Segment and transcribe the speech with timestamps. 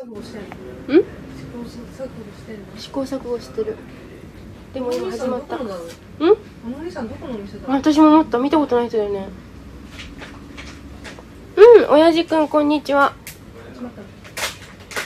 [0.00, 0.42] 錯誤してん？
[0.94, 2.64] のん試行錯誤してんの？
[2.78, 3.76] 試行錯誤してる。
[4.72, 5.56] でも今始まった。
[5.56, 5.64] うう？
[5.64, 6.36] ん？
[7.68, 9.28] 私も思った見たことない人だよね。
[11.56, 13.12] うん親父くんこんにちは。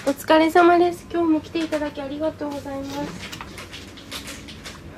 [0.06, 1.09] お疲れ様です。
[1.11, 3.34] 今日も来ていただきありがとうございます。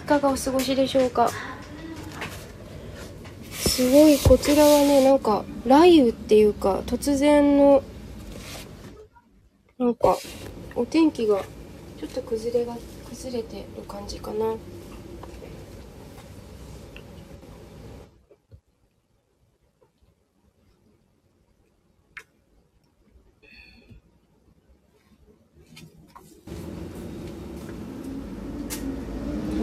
[0.04, 1.30] いかがお過ごしでしょうか？
[3.50, 7.82] すごいこちらはねなんか雷雨っていうか突然の
[10.06, 10.16] か
[10.76, 11.42] お天気が
[11.98, 12.76] ちょっと崩れが
[13.08, 14.54] 崩れてる感じかな。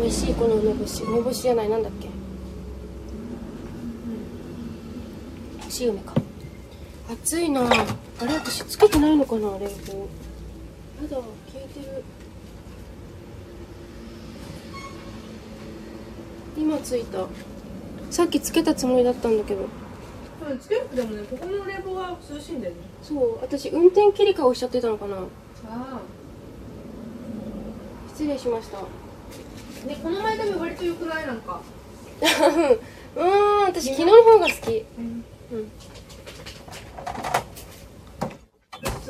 [0.02, 1.04] 美味しいこの梅干し。
[1.04, 2.10] 梅干しじゃないなんだっけ？
[5.64, 6.14] 干し梅か。
[7.10, 7.62] 暑いな。
[7.62, 9.94] あれ私つけてないのかな冷房。
[9.94, 10.13] や
[11.10, 12.04] だ消えてる。
[16.58, 17.28] 今ついた。
[18.12, 19.68] さっきつけたつもりだったんだけど。
[20.40, 22.82] 多分つけなくてもねここの冷房は涼しいんだよね。
[23.02, 25.18] そう私運転切り替えをしちゃってたのかな。
[25.68, 26.02] あ
[28.10, 28.80] 失礼しました。
[28.80, 28.82] あ
[29.88, 31.28] ねこの前でも割と良くない？
[31.28, 31.62] なんか。
[33.16, 34.86] うーん私昨日の方が好き。
[34.98, 35.24] うん。
[35.52, 35.72] うん。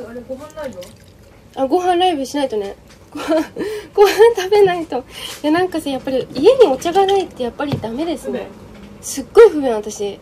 [0.06, 0.82] あれご飯ないよ
[1.56, 2.76] あご飯ライブしないとね。
[3.12, 3.28] ご 飯
[3.94, 4.98] ご飯食べないと。
[4.98, 5.02] い
[5.44, 8.48] やなんかさやっぱり家にお茶がないってやっぱりダメですね。
[9.02, 10.20] すっごい不便私。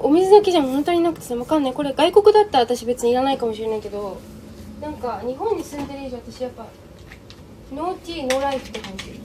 [0.00, 1.72] お水だけじゃ物足りなくてさわかんない。
[1.72, 4.16] これ外国だったら私別にいらないかもしれないけど
[4.80, 6.66] なんか日本に住んでる以上私やっぱ
[7.74, 9.20] ノーティーノーライフって感じ。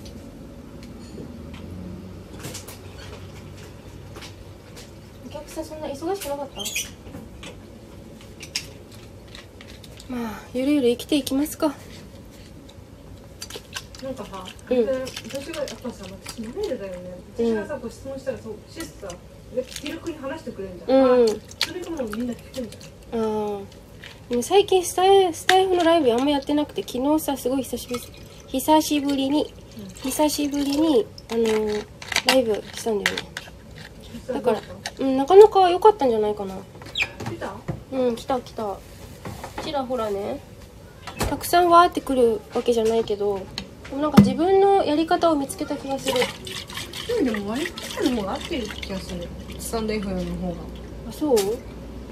[5.28, 7.03] お客さんそんな忙しくなかった？
[10.10, 11.74] まあゆるゆる生きていきますか。
[14.04, 14.78] なんかさ、うん。
[14.80, 14.88] 私
[15.54, 17.18] がやっぱさ私なめるだよね。
[17.40, 17.56] うん。
[17.56, 19.08] 私がさこう質問したらそうシスさ
[19.80, 21.30] 気楽に話してくれるじゃん、うん。
[21.30, 23.64] あそれがもうみんな聞くんじゃんあー。
[24.30, 28.02] でも最近スタイスタイフのライブあんまやってなくて昨日さすごい久しぶり
[28.48, 29.54] 久しぶりに
[30.04, 31.88] 久しぶりにあのー
[32.28, 33.24] ライブしたんだよね。
[34.28, 34.62] だから
[35.00, 36.56] うんなかなか良かったんじゃないかな。
[37.30, 37.54] 見た？
[37.92, 38.78] うん来た来た
[39.64, 40.40] ちらほらね。
[41.30, 43.40] たくさんわーって来るわけじゃないけど
[43.90, 46.16] でもなんか自分のやり方を見つけた気がする。
[47.24, 49.28] でも割と今の方が合ってる気がする。
[49.60, 50.02] スタンド FM
[50.42, 50.56] の方が。
[51.10, 51.38] あそう？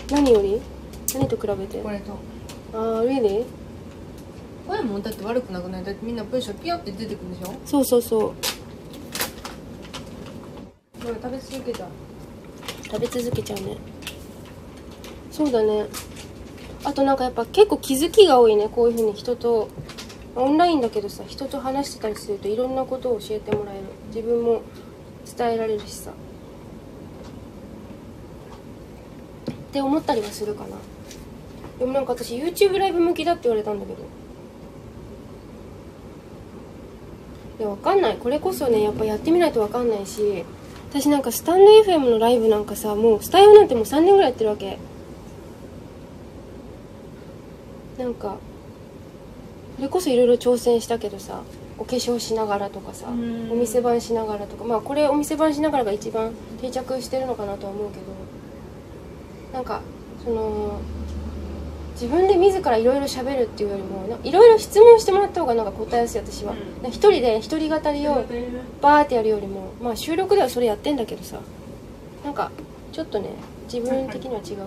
[0.09, 0.61] 何より？
[1.13, 1.81] 何と比べて？
[1.81, 2.17] これと。
[2.73, 3.45] あー really?
[4.67, 5.83] 声もだって悪くなくない？
[5.83, 7.53] だってみんな文章ピヨって出てくるでしょ？
[7.65, 8.33] そうそうそう。
[11.03, 11.87] これ食べ続けた。
[12.85, 13.77] 食べ続けちゃうね。
[15.31, 15.85] そうだね
[16.83, 18.69] あとなんかやっぱ結構気づきが多いね。
[18.69, 19.69] こういうふうに人と
[20.35, 23.81] オンラインだけどさ人と話してたりするといろんなことを教えてもらえる。
[24.07, 24.61] 自分も
[25.37, 26.11] 伝えられるしさ。
[26.11, 26.13] っ
[29.73, 30.69] て思ったりはするかな。
[31.79, 33.99] でもなんか私 YouTube ライブ向きだって言われたんだけど。
[37.59, 38.17] いやわかんない。
[38.17, 40.43] これこそねやっぱやってみないとわかんないし。
[40.89, 44.77] 私なんかスタンド FM のライブなんかさもうスタイフなんてもう3年ぐらいやってるわけ。
[48.01, 48.37] なんか
[49.75, 51.41] それこそいろいろ挑戦したけどさ
[51.77, 53.51] お化粧しながらとかさうん。
[53.51, 58.03] お店番しながらとかまあこれお店番しながらが一番定着してるのかなとは思うけど
[59.53, 59.81] なんか
[60.23, 60.79] その
[61.93, 66.53] 自分で自らいろいろ喋るっていうよりもいろいろ質問してもらった方がなんか答えやすい私は。
[66.83, 66.89] うん。
[66.89, 68.25] 一人で一人語りを
[68.81, 71.39] バーってやるよりもまあ収録ではそれやってんだけどさ
[72.23, 72.51] なんか
[72.91, 73.29] ちょっとね
[73.71, 74.63] 自分的には違うか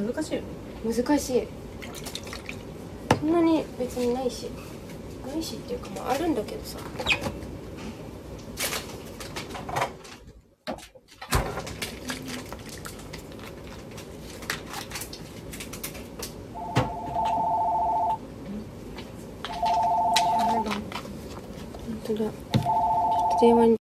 [0.00, 0.46] な難しいよね。
[0.84, 1.42] 難しい。
[1.42, 1.63] そ
[3.24, 4.48] んなに別にないし。
[5.26, 6.78] ないしっていうかまああるんだけどさ。
[21.86, 22.20] 本当だ。
[22.20, 22.34] ちょっと
[23.40, 23.83] 電話に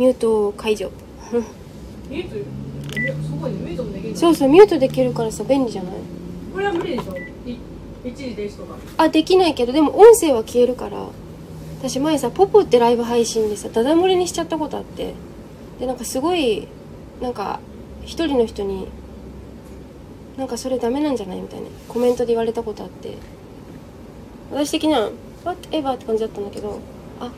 [0.00, 0.90] ミュート解除。
[2.08, 2.36] ミュート？
[2.98, 5.92] いやすごいねミュートもできるそうそうミュートできるからさ便利じゃない？
[6.54, 7.14] これは無理でしょ。
[7.46, 7.58] い
[8.02, 8.78] 一時停止とか。
[8.96, 11.06] あできないけどでも音声は消えるから。
[11.82, 15.12] 私前さポポってライブ配信でさダダ漏れにしちゃったことあって。
[15.78, 16.66] でなんかすごい
[17.20, 17.60] なんか
[18.02, 18.88] 一人の人に
[20.38, 21.42] なんかそれダメなんじゃない？
[21.42, 23.18] みたいなコメントで言われたことあって。
[24.50, 25.10] 私的には
[25.44, 26.80] 「whatever」って感じだったんだけど
[27.20, 27.32] あよ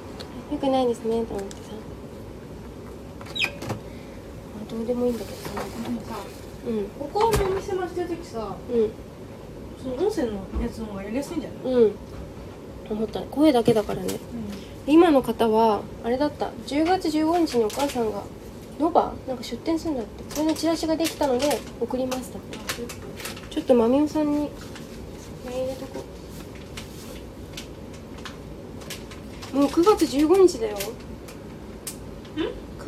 [0.60, 1.62] くないですねと思ってさ
[4.61, 5.50] あどうでもいいんだけどさ
[6.66, 8.90] うんここのお店もしてる時さうん
[9.82, 10.32] その音声の
[10.62, 11.74] やつの方がやりやすいんじゃない？
[11.74, 11.92] うん
[12.90, 13.20] 思った。
[13.22, 14.18] 声だけだからね。
[14.86, 16.50] 今の方はあれだった。
[16.66, 18.22] 10月15日にお母さんが
[18.78, 20.34] ノバなんか出店するんだって。
[20.34, 22.38] それのチラシができたので送りました。
[23.50, 24.50] ちょっとまみおさんに
[25.46, 26.04] LINE 入れとこ
[29.54, 29.56] う。
[29.56, 30.76] もう9月15日だよ。
[30.76, 30.82] ん ?9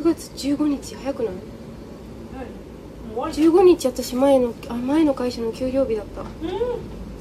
[0.03, 1.33] 月15日早くない？
[3.15, 6.23] 15日私前のあ前の会社の給料日だった。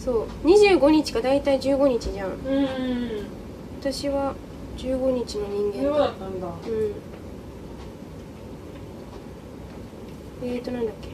[0.01, 0.47] そう。
[0.47, 2.31] 25日か大体15日じゃん。
[2.31, 2.35] うん。
[2.47, 2.71] うん
[3.81, 4.35] 私は
[4.79, 6.09] 15日の人間だ。
[6.11, 6.47] ったんだ。
[6.47, 6.55] うん。
[10.49, 11.09] えーとなんだっけ。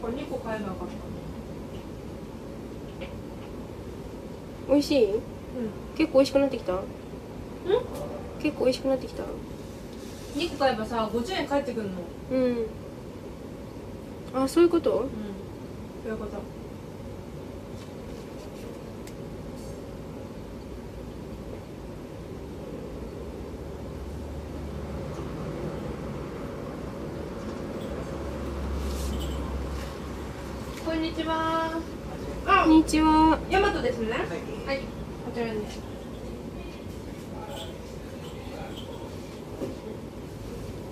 [0.00, 0.94] これ2個買えばよかった。
[4.72, 5.04] 美味しい？
[5.14, 5.20] うん
[5.98, 6.78] 結構美味しくなってきた？
[8.40, 9.24] 結構美味しくなってきた
[10.36, 11.92] ？2個買えばさ50円返ってくるの。
[12.30, 12.66] うん。
[14.44, 15.00] あそういうこと？
[15.00, 15.08] うん。
[16.04, 16.38] そういうこと。
[30.86, 31.80] こんにちは。
[32.46, 33.38] あこんにちは。
[33.50, 34.12] ヤマトですね。
[34.12, 34.16] は
[34.72, 34.84] い、こ
[35.34, 35.66] ちらに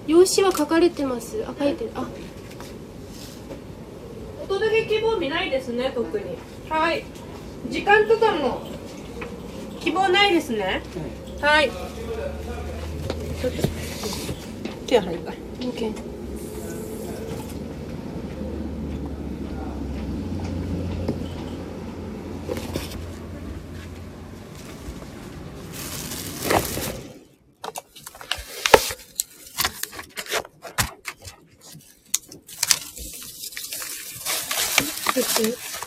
[0.06, 1.44] 用紙は書かれてます。
[1.46, 1.90] あ書いてる。
[1.94, 2.06] あ。
[4.42, 6.24] お届け希望日ないですね特に。
[6.68, 7.04] はい。
[7.68, 8.62] 時間とかも
[9.80, 10.82] 希望ないですね。
[11.40, 11.70] はい。
[11.70, 13.62] ちょっと
[14.86, 16.15] 手洗いか OK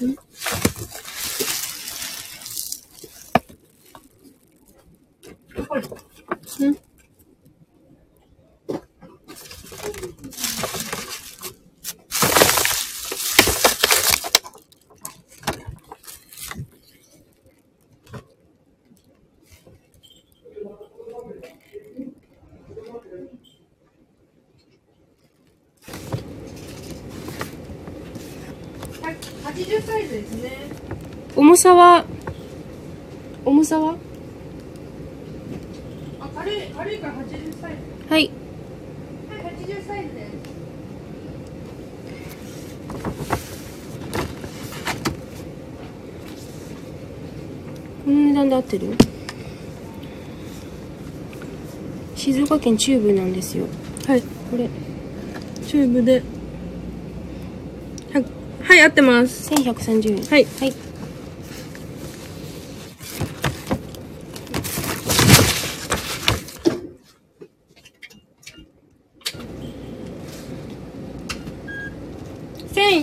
[0.02, 0.30] うん。
[29.60, 30.52] 80サイズですね
[31.36, 32.06] 重さは
[33.44, 33.98] 重さは？
[36.22, 37.78] あ軽い軽いから80サイズ。
[38.10, 38.22] はい。
[38.22, 38.32] はい
[39.68, 40.32] 80サイズです。
[48.06, 48.96] この値段で合ってる？
[52.16, 53.66] 静岡県中部なんですよ。
[54.08, 54.22] はい。
[54.22, 54.70] これ。
[55.68, 56.24] チューブで。
[58.14, 58.26] はい
[58.64, 59.54] はい合ってます。
[59.54, 60.26] 1130円。
[60.26, 60.46] はい。
[60.46, 60.74] はい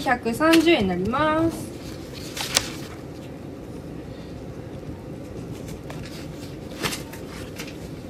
[0.07, 1.77] 1130円になります。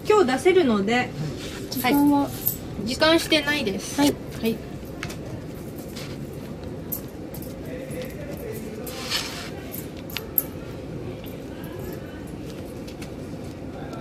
[0.06, 1.08] 今日出せるので
[1.70, 2.28] 時間は。
[2.84, 3.98] 時間してないです。
[3.98, 4.14] はい。
[4.40, 4.52] はい。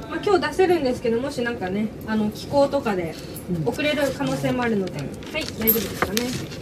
[0.10, 3.16] まあ、今日出せるんですけどもしなんかねあの気候とかで
[3.66, 6.55] 遅れる可能性もあるので、はい大丈夫ですかね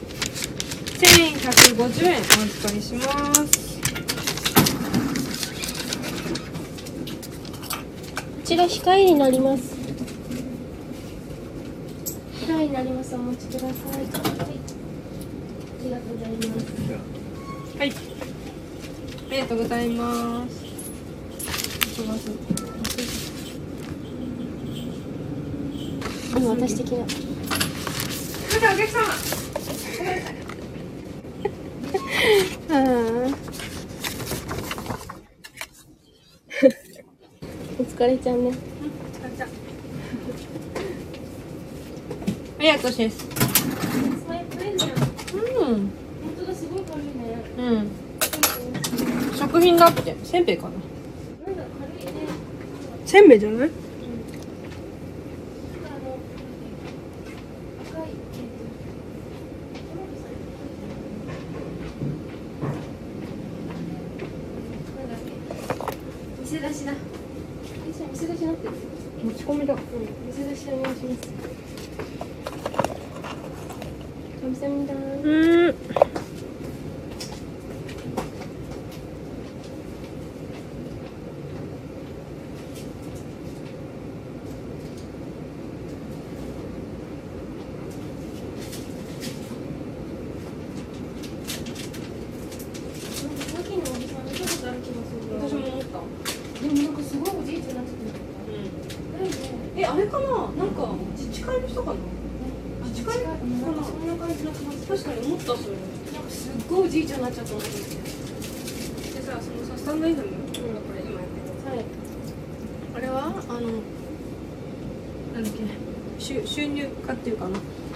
[1.00, 3.80] 1150円お預かりします。
[8.44, 9.76] こちら控えになります。
[12.46, 13.16] 控えになります。
[13.16, 13.70] お持ちください。
[13.70, 13.74] はい
[15.84, 17.78] ありがとうございます。
[17.78, 17.92] はい。
[17.92, 17.94] あ
[19.32, 20.74] りがとうございます。
[26.36, 27.04] 今私的な。
[27.04, 27.08] お
[28.60, 29.52] 客様
[38.03, 38.50] 疲れちゃうね。
[38.50, 38.57] 疲れ
[39.38, 39.48] たあ
[42.60, 43.25] りがとうシェス
[45.33, 45.65] うん。
[45.65, 45.89] 本
[46.38, 47.12] 当だすごい軽いね
[47.57, 47.88] うん。
[49.38, 50.69] 食品だってせんべいかな。
[50.69, 50.77] な
[51.53, 52.27] んだ軽いね
[53.05, 53.69] せんべいじゃない？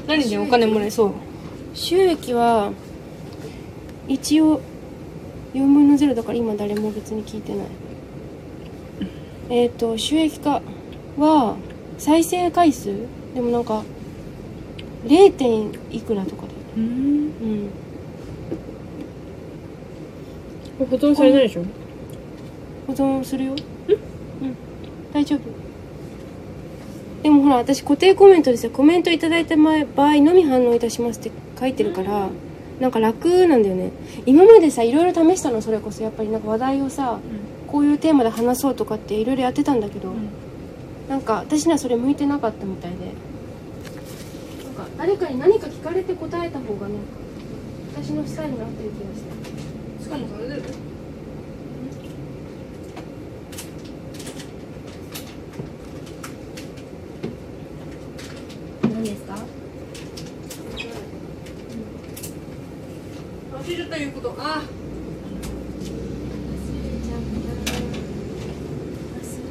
[0.07, 1.11] 何でお金もらえそう？
[1.73, 2.71] 収益は
[4.07, 4.61] 一応
[5.53, 7.67] 4分の0だから今誰も別に聞いてない。
[9.49, 10.61] えっ、と収益化
[11.17, 11.55] は
[11.97, 12.93] 再生回数？
[13.33, 13.83] でもなんか
[15.05, 15.31] 0.
[15.33, 16.83] 点いくらとかでうん。
[16.83, 17.69] うん。
[20.79, 21.63] これ保存されないでしょ？
[22.87, 23.55] 保存するよ。
[23.89, 24.55] うん。
[25.13, 25.39] 大丈夫
[27.47, 29.85] ほら私固定コメントでさコメントいただいた場合
[30.21, 32.29] のみ反応いたしますって書いてるから
[32.79, 33.91] なんか楽なんだよね。
[34.25, 37.19] 今までさいろいろ試したのそれこそやっぱりなんか話題をさ
[37.67, 40.13] こういうテーマで話そうとかっていろいろやってたんだけど、
[41.09, 42.97] なんか私にはそれ向いてなかったみたいで。
[43.07, 46.97] なんか誰かに何か聞かれて答えた方がなんか
[47.95, 50.03] 私のスタイルに合ってる気がして。
[50.03, 50.61] しかもそれで
[58.97, 59.35] 何ですか
[63.53, 64.65] 忘れたいうことあ忘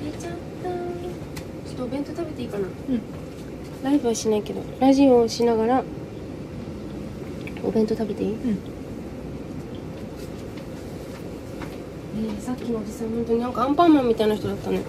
[0.04, 0.34] れちゃっ
[0.64, 0.68] た
[1.68, 3.00] ちょっとお弁当食べていいかなうん
[3.84, 5.84] ライブはしないけどラジオをしながら
[7.64, 8.32] お弁当食べていい？
[8.32, 8.54] うん。
[8.54, 8.58] ね
[12.38, 14.78] えさっきのおじさん本当になんかアンパンマンみたいな人だったね。
[14.78, 14.80] い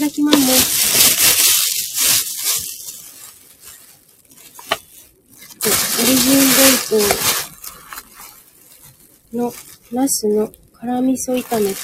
[0.00, 0.38] ただきます
[6.00, 6.90] オリジンベー
[9.30, 9.52] コンの
[9.92, 11.74] ナスの辛味噌炒めっ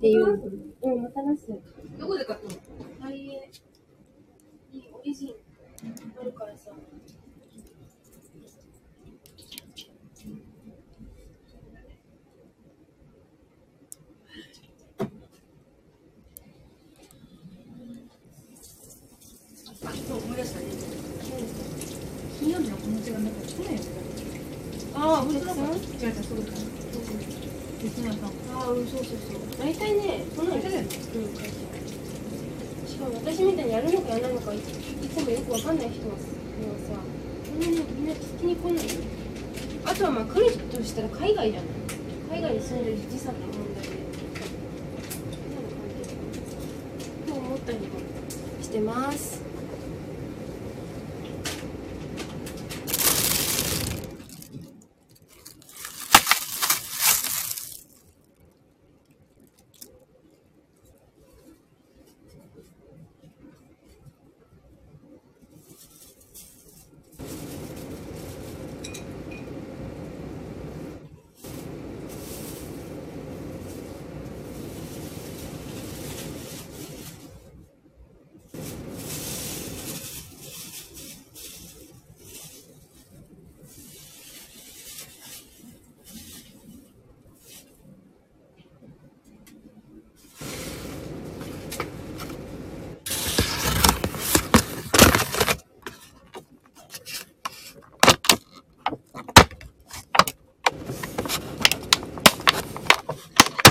[0.00, 1.48] ていううんまたナス
[1.98, 2.50] どこで買ったの？
[3.00, 3.50] 大英
[4.72, 5.34] にオリジン
[6.20, 6.70] あるからさ。
[19.80, 20.66] あそう思い出したね。
[22.38, 23.88] 金曜日のこの手紙なんか去年やって
[24.94, 25.78] ああた古田さん違う違う
[26.24, 26.67] そうだ
[27.88, 28.86] 別のさんああうん。
[28.86, 29.40] そうそうそう。
[29.58, 31.18] 大体ねそんなの大体だよねう
[32.84, 36.22] んしかも私みたいにやるのかやらないのかいいつもよくわかんない人はさ
[37.46, 38.86] そんなにみんな聞きに来ない。
[38.86, 38.90] よ
[39.84, 41.70] あとはまあ来るとしたら海外じゃない。
[42.30, 43.88] 海外に住んでる時差の問題で
[47.26, 47.86] と思ったりも
[48.62, 49.42] してます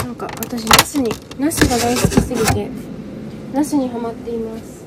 [0.03, 2.69] なんか私ナスにナスが大好きすぎて
[3.53, 4.86] ナスにハマっています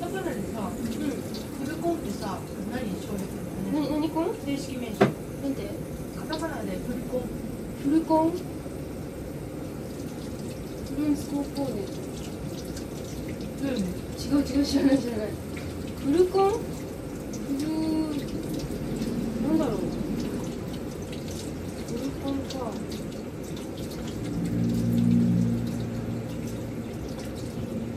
[0.00, 0.76] カタカナでさ、うん、
[1.66, 2.38] くるコンってさ
[2.72, 3.20] 何省略
[3.74, 4.92] な何コン正式名称
[5.42, 5.62] なんて
[6.18, 7.20] カタカナでフルコン
[7.82, 8.38] フルコンフ
[11.00, 11.82] ルンスコーポーネ
[13.62, 13.86] ブーム
[14.18, 15.28] 違う違う知らない知らない
[16.04, 16.56] フルコンフ
[17.60, 17.66] ル
[19.48, 19.76] なんだろう
[21.88, 22.42] フルコンか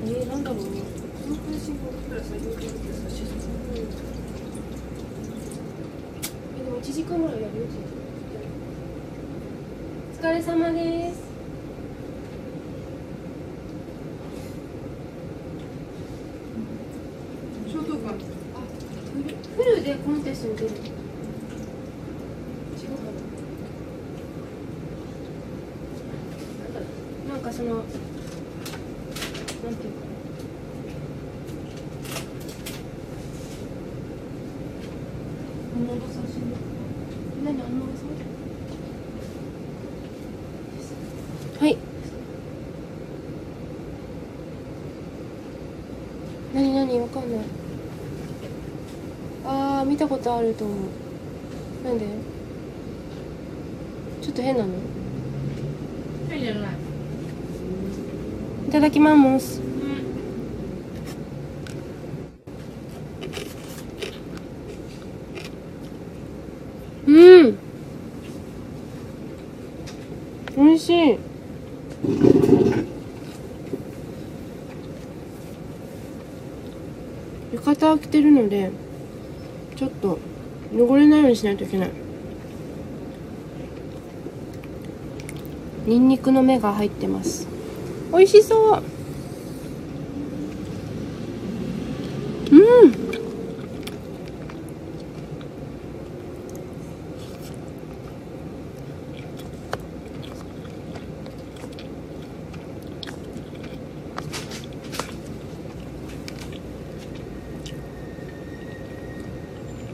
[0.06, 0.66] えー、なんだろうね
[1.28, 2.76] 空空進行プラス有料です
[6.56, 7.64] えでも1時間ぐらいやるよ
[10.14, 11.26] お疲れ様です
[17.72, 18.24] 衝動感フ
[19.24, 20.86] ルフルでコンテストに出る違うか
[27.28, 27.90] ななんかそのなんて
[29.88, 30.00] いうか
[35.76, 36.18] 物差し
[37.44, 37.86] 何あんま
[41.60, 41.78] はい
[46.96, 47.46] 何何わかんない。
[49.48, 50.78] あー見たことあると思う
[51.88, 52.06] なんで
[54.22, 54.70] ちょっと変なの
[56.30, 56.70] 変じゃない
[58.68, 59.62] いただきます
[67.08, 67.58] うん
[70.58, 71.20] 美味しい
[77.66, 78.70] 浴衣を着てるので
[79.76, 80.20] ちょっと
[80.72, 81.92] 汚れないようにしないといけない。
[85.88, 87.48] ニンニクの芽が入ってます。
[88.12, 88.84] 美味しそう
[92.52, 93.06] うん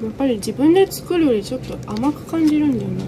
[0.01, 3.05] やっぱり自分で作るよりちょっと甘く感じるんだよな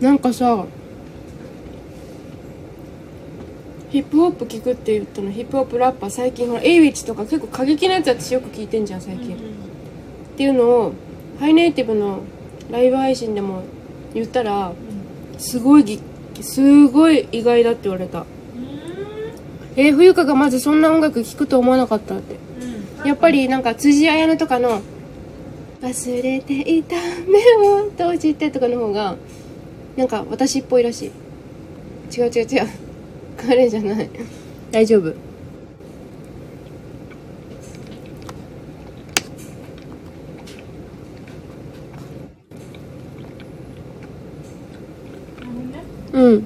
[0.00, 0.66] なんかさ
[3.96, 9.38] ヒップホップ聞くって言ったのヒップホップラッパー最近ほらエイウィッチとか結構過激なやつ私よく聞いてんじゃん最近、っ
[10.36, 10.92] ていうのを
[11.40, 12.20] ハイネイティブの
[12.70, 13.62] ライブ配信でも
[14.12, 14.72] 言ったら
[15.38, 15.98] すごいぎ
[16.42, 18.26] すごい意外だって言われた。
[19.76, 22.36] えー、冬香がまずそんな音楽聴くと思わなかったって。
[23.08, 24.82] やっぱりなんか辻彩乃とかの
[25.80, 29.16] 「忘れていた目を閉じて」とかの方が
[29.96, 31.10] なんか私っぽいらしい。
[32.14, 32.85] 違う違う違う
[33.36, 34.10] 彼じゃない。
[34.70, 35.14] 大丈夫。
[46.12, 46.44] うん。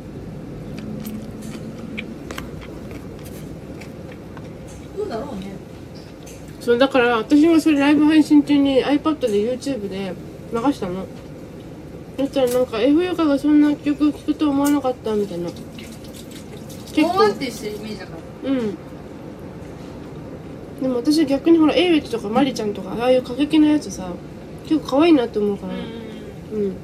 [4.97, 5.53] どうだろうね。
[6.61, 10.13] そうだから私がそれライブ配信中に iPad で YouTube で
[10.53, 11.07] 流したの。
[12.19, 15.51] そしたらなんか F ヨカがそんな曲聴くと思わなかったみたいな
[17.05, 17.29] 結構。
[17.29, 18.13] してるイメージだか
[18.45, 18.51] ら。
[18.51, 18.77] うん。
[20.83, 24.13] でも私逆にほらエイウェットとかマリちゃんとかああいう過激なやつさ
[24.67, 25.75] 結構可愛いなって思うから。
[25.75, 25.77] う
[26.59, 26.75] ん。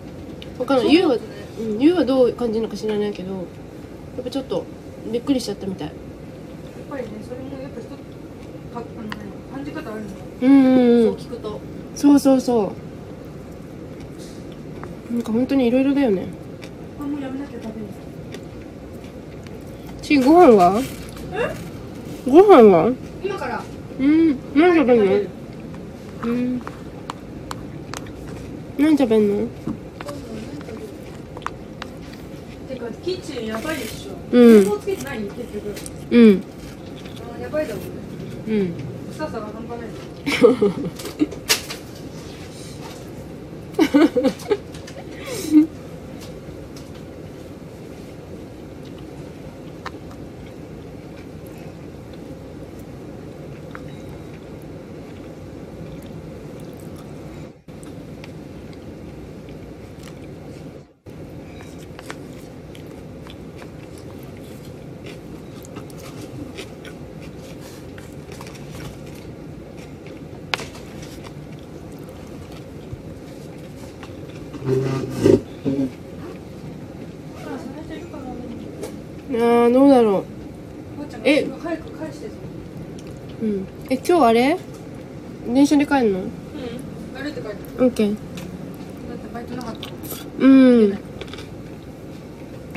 [0.59, 0.93] 分かんない。
[0.93, 1.79] ユウはうん。
[1.81, 3.41] ユウはどう感じるのか知らないけどや
[4.21, 4.65] っぱちょっと
[5.11, 5.89] びっくりしちゃったみたい。
[5.89, 5.97] やっ
[6.91, 7.97] ぱりねそれもやっぱ一つか
[8.75, 8.85] あの
[9.55, 10.07] 感じ方あるの
[10.43, 11.05] うんうんうん。
[11.05, 11.61] そう聞くと。
[11.95, 12.73] そうそうそう。
[15.13, 16.27] なんか本当にいろいろだよね
[17.01, 17.97] あもうやめなきゃダメです
[20.07, 20.81] ちご飯は？
[22.29, 22.93] ご飯は？
[23.25, 23.61] 今から。
[23.99, 24.39] うん。
[24.55, 25.13] 何食べんの？
[26.23, 26.63] うん。
[28.79, 29.49] 何食べんの？
[32.69, 34.13] てかキッチンやばいでしょ。
[34.31, 34.65] うん。
[34.65, 35.75] 冷房つけてない結局。
[36.13, 36.41] うん。
[37.37, 38.57] あやばいだろうね。
[38.59, 38.75] うん。
[39.13, 39.89] 臭さが半端ない
[84.27, 84.57] あれ？
[85.47, 86.19] 電車で帰るの？
[86.21, 86.31] うん。
[87.15, 88.15] 歩いて帰ってオッケー。
[88.15, 88.17] だ
[89.15, 89.89] ってバイトなかった。
[90.39, 90.99] うん。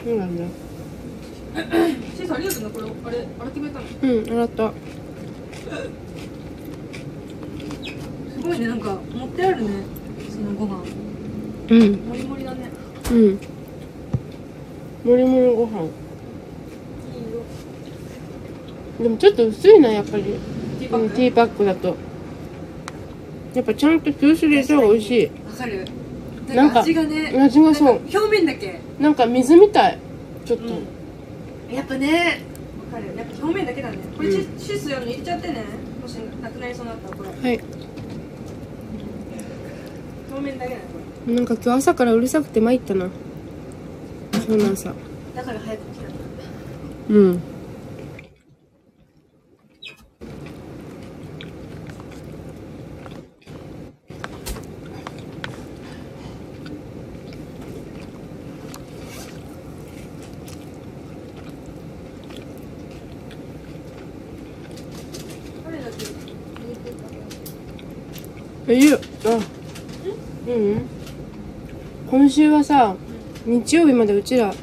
[0.04, 0.44] そうなんだ。
[2.16, 3.86] シーさんありがとうなこれあれあれ決めたの？
[4.04, 4.72] うん洗った。
[8.32, 8.68] すごいね。
[8.68, 9.70] なんか持ってあるね。
[10.30, 10.84] そのご飯。
[11.70, 11.94] うん。
[12.08, 12.70] もりもりだね。
[13.12, 13.40] うん。
[15.04, 15.90] もりもりご飯。
[19.02, 20.36] でもちょっと薄いなやっぱり
[20.90, 21.96] ティーパックだと。
[23.54, 25.26] やっぱちゃんと急須で入れた方が美味しい。
[25.26, 25.88] わかる。
[26.48, 28.00] なんんか味がね味がそう。
[28.12, 28.80] 表面だけ。
[29.00, 29.98] なんか水みたい。
[30.46, 30.66] ちょっと、
[31.74, 32.42] やっぱね
[32.92, 33.16] わかる。
[33.16, 33.98] やっぱ表面だけだね。
[34.18, 34.60] これうん。
[34.60, 35.64] シシスよの入れちゃってね。
[36.02, 37.30] もしなくなりそうになったらこれ。
[37.30, 37.60] はい。
[40.32, 40.86] 表面だけだね
[41.26, 43.10] こなんか今日朝からうるさくて参ったな。
[44.50, 47.40] そうなんだから早く来たうん
[65.64, 66.10] これだけ入
[66.70, 66.94] れて
[68.68, 69.40] えいやあ
[70.48, 70.82] うんうん
[72.10, 72.96] 今週はさ
[73.48, 74.54] 日曜日までうちら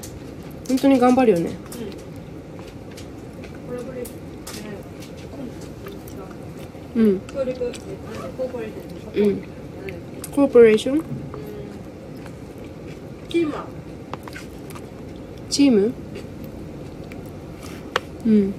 [0.68, 1.50] 本当に頑張るよね。
[6.94, 7.08] うん。
[7.08, 7.20] うん。
[10.36, 11.02] コーポレーション
[13.28, 13.64] チーマー。
[15.50, 15.92] チーム？
[18.24, 18.54] うん。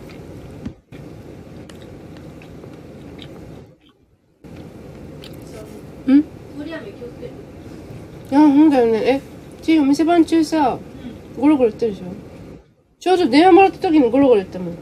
[6.06, 6.20] うん？
[6.20, 6.24] い
[8.30, 9.22] やほんだよね。
[9.24, 9.27] え？
[9.88, 10.78] 店番中さ
[11.40, 12.06] ゴロゴロ言ってるでしょ？
[13.00, 14.76] ちょうど電話もらった時にゴロゴロ言ったもん。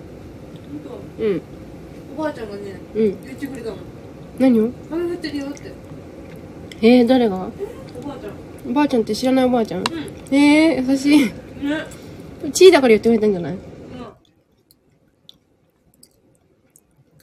[1.18, 1.42] 本うん。
[2.16, 3.24] 当おばあちゃんがねうん。
[3.26, 3.80] 言ってくれたもん。
[4.40, 5.72] 何を雨降ってるよって。
[6.82, 7.36] えー、誰が？
[7.38, 7.40] お
[8.02, 8.34] ばあちゃん。
[8.70, 9.82] おばあちゃんって知らないおばあちゃん？
[9.82, 9.86] う
[10.32, 11.26] えー、優しい。
[11.26, 11.32] んね。
[12.54, 13.54] チーだから言ってくれたんじゃない？
[13.54, 13.60] うん。
[13.60, 13.68] だ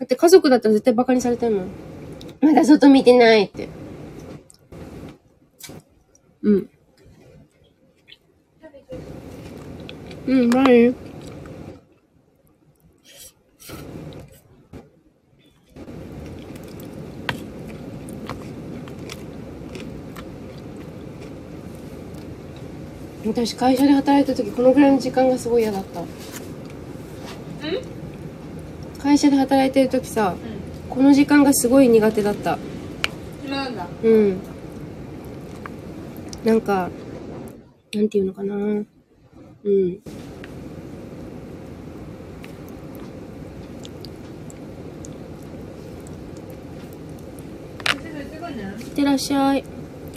[0.04, 1.68] って家族だったら絶対バカにされてるもん。
[2.40, 3.68] まだ外見てないって。
[6.42, 6.68] うん。
[10.26, 10.94] うん、バイ。
[23.24, 26.02] 私会社で働いた時このぐらいの時間がすごい嫌だった。
[29.02, 30.34] 会社で働いてる時さ
[30.90, 32.58] この時間がすごい苦手だった。
[33.44, 33.86] 今なんだ？
[34.02, 34.36] うん。
[36.44, 36.90] なんか
[37.94, 38.84] なんていうのかな
[39.64, 39.72] うん。
[39.72, 39.94] い
[48.82, 49.64] ってらっしゃい。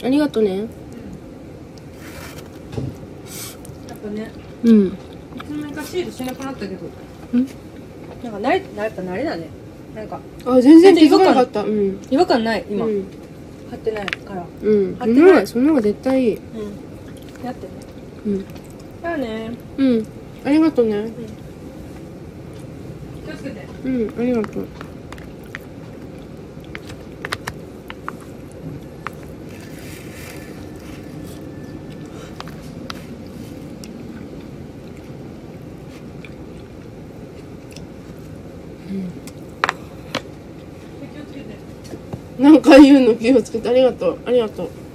[0.02, 0.58] ありがとね。
[0.58, 0.68] やっ
[3.98, 4.30] ぱね。
[4.64, 4.86] うん。
[4.88, 4.92] い
[5.46, 6.86] つの間にかシールしなくなったけど。
[7.38, 7.46] ん？
[8.22, 9.48] なんか慣れやっぱ慣れだね。
[9.94, 10.20] なんか。
[10.44, 11.62] あ全然気づかなかった。
[11.62, 11.98] うん。
[12.10, 13.04] 違和感ない今、うん。
[13.70, 14.44] 貼ってないから。
[14.62, 14.94] うん。
[14.94, 15.46] そ貼ってない。
[15.46, 16.34] そのが絶対いい。
[16.34, 16.42] うん。
[17.44, 17.72] やってね。
[18.26, 18.44] うん
[19.06, 19.52] じゃあね。
[19.78, 20.06] うん。
[20.44, 21.08] ありがとね。
[23.24, 23.64] 気をつけて。
[23.84, 24.66] うんありがとう。
[42.40, 43.68] なんか言うの気をつけて。
[43.68, 44.18] ありがとう。
[44.26, 44.85] ありがとう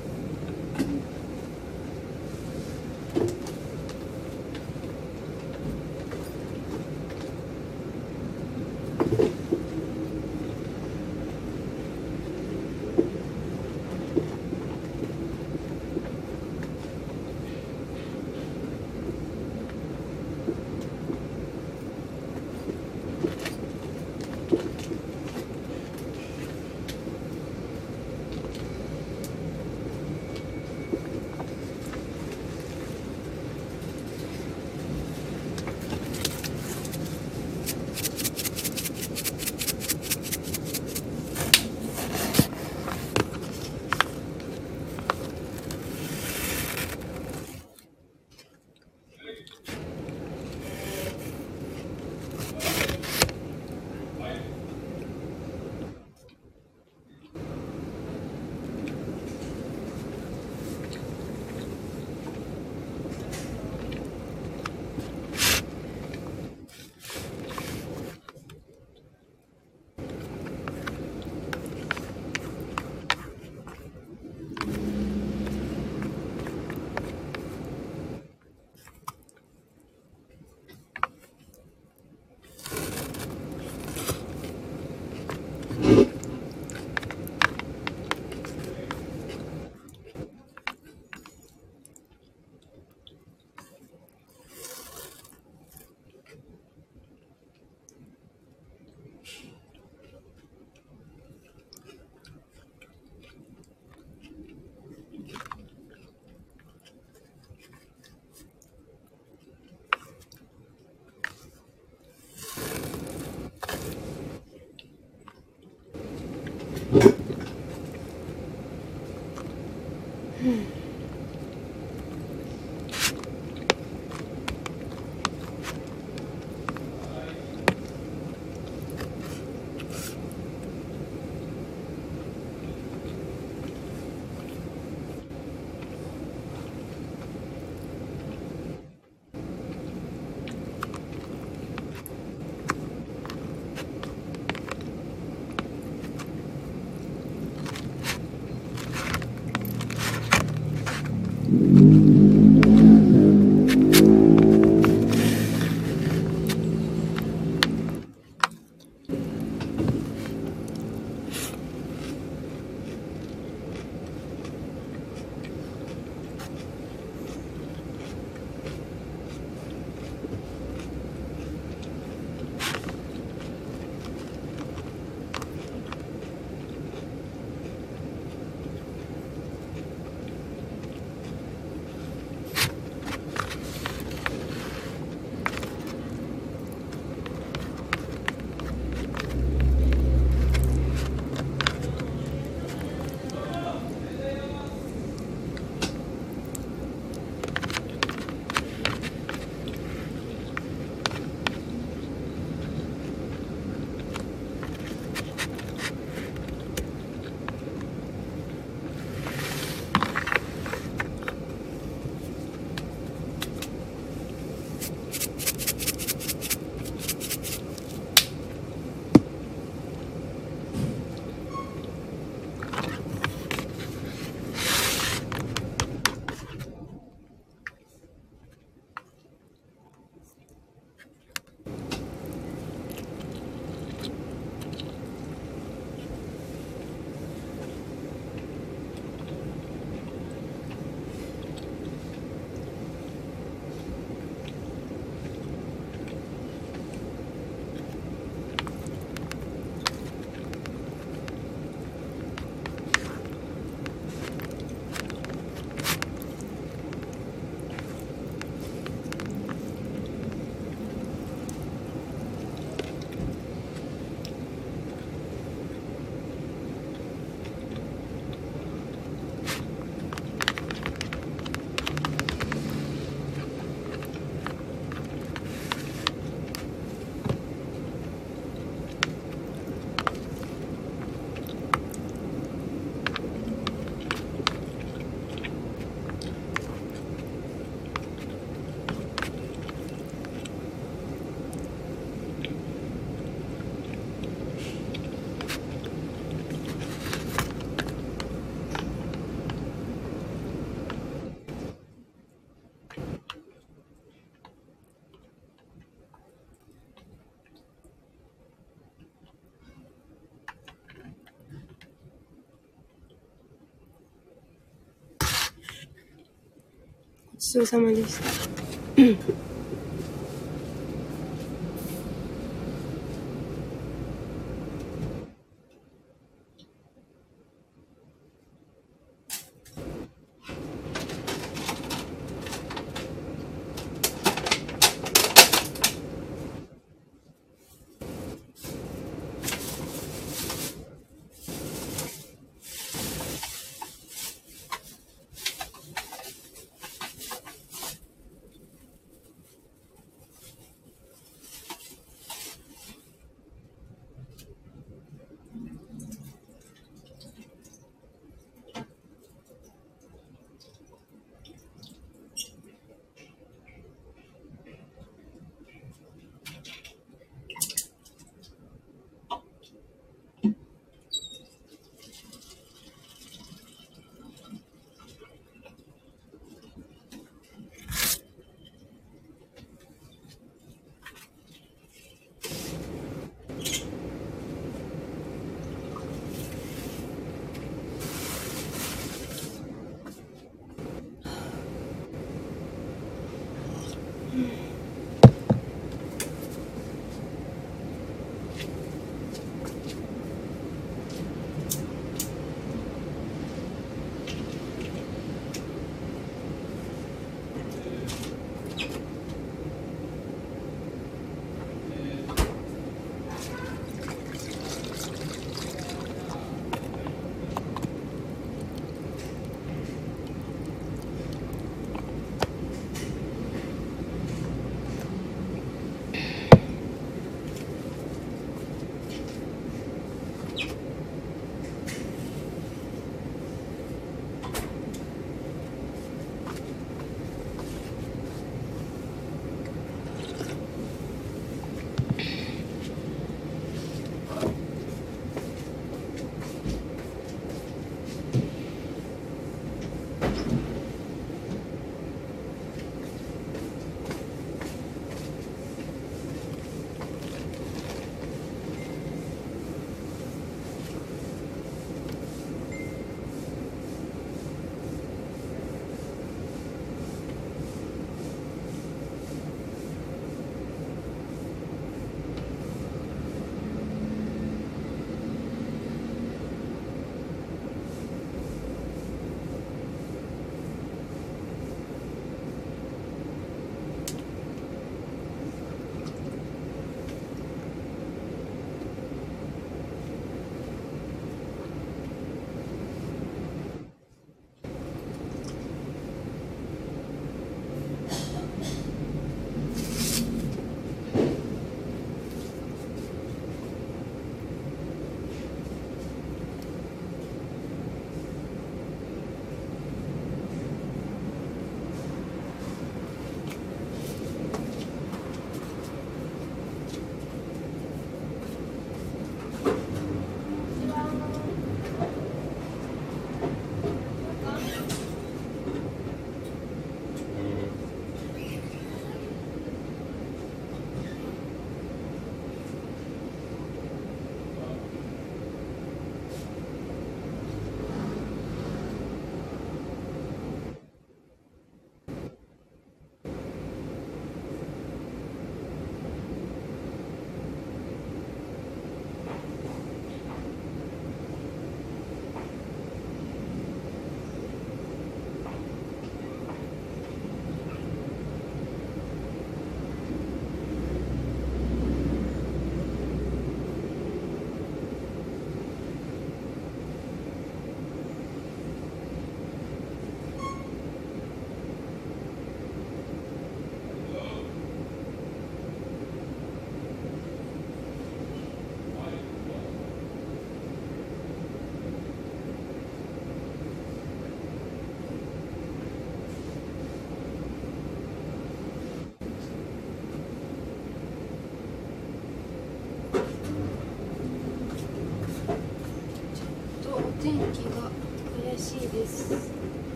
[317.51, 319.40] ちそうさまでした。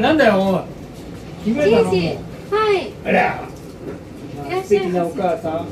[0.00, 1.54] なんだよおい。
[1.54, 1.80] 決めは
[2.72, 2.92] い。
[3.06, 3.48] あら
[4.62, 5.66] 素敵なお母さん。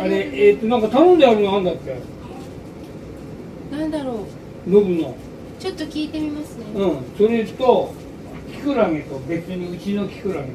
[0.00, 1.76] あれえっ、となんか頼んであるのなんだっ
[3.70, 3.76] け？
[3.76, 4.12] なんだろ
[4.66, 4.70] う。
[4.70, 5.14] ノブの。
[5.58, 6.64] ちょっと聞いてみますね。
[6.74, 6.98] うん。
[7.16, 7.92] それと
[8.52, 10.48] キクラゲと別にうちのキクラゲ。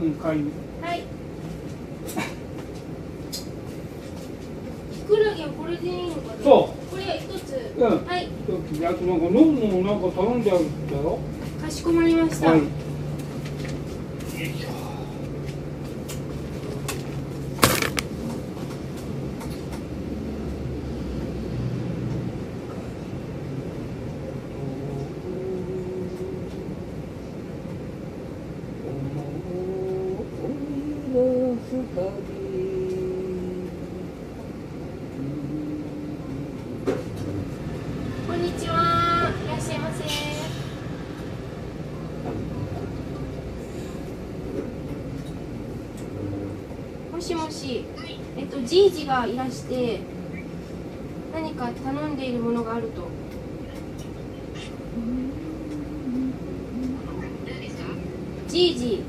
[0.00, 0.06] うん。
[0.06, 0.50] うん買いに。
[0.82, 1.02] はい。
[4.92, 6.42] キクラゲはこれでいいのかな？
[6.42, 6.90] そう。
[6.90, 7.74] これ一つ。
[7.78, 8.06] うん。
[8.06, 8.26] はい。
[8.26, 11.18] あとなんかノブのもなんか頼んであるんだよ
[11.64, 12.60] かしこまりました、はい
[38.26, 40.04] こんにちはいらっしゃいませ
[47.14, 47.84] もしもし
[48.36, 48.44] え
[49.04, 50.00] っとじいじがいらして
[51.34, 53.02] 何か頼んでいるものがあると。
[58.48, 59.02] じいじ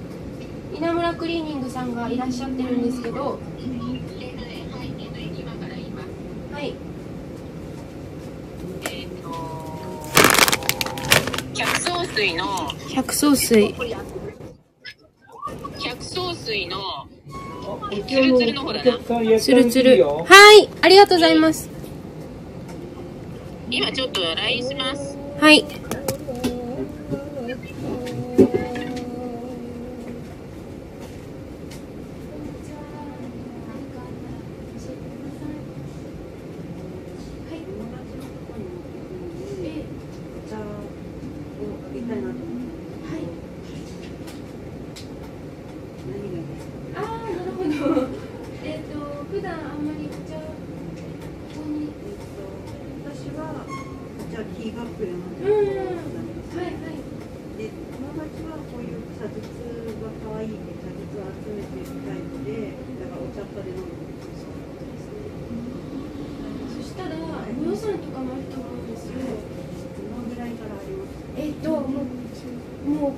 [0.76, 3.39] 稲村クリーニングさんがいらっしゃってるんですけど。
[6.52, 6.76] はい。
[11.54, 12.46] 百草水の。
[12.89, 13.74] 百草水
[19.39, 21.69] つるつるはいありがとうございます。
[23.71, 25.17] 今ちょっと LINE します。
[25.39, 25.65] はい
[46.95, 47.69] ああなるほど
[48.63, 48.99] えっと
[49.31, 50.53] 普段あんまりお茶こ
[51.53, 51.89] こに
[53.03, 53.65] 私は
[54.31, 55.83] じゃあティーバッグで飲んでうんうんるは
[56.61, 57.03] いはい
[57.57, 59.36] で友達はこういう茶筒
[59.99, 62.71] が可愛いって茶筒を集めてるタイプで
[63.01, 63.91] だからお茶っ葉で飲む
[66.71, 67.19] そしたらお
[67.63, 73.13] 予算とかもあると思うんですよどのぐらいからありますえっともうもう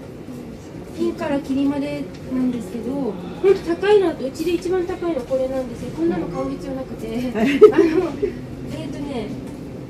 [0.97, 2.03] ピンからキリまで
[2.33, 3.13] なんですけど本
[3.43, 7.45] 当高いのだとうちで一番高いのこれなんですよこんなの買う必要なくてあの
[8.73, 9.29] えっとね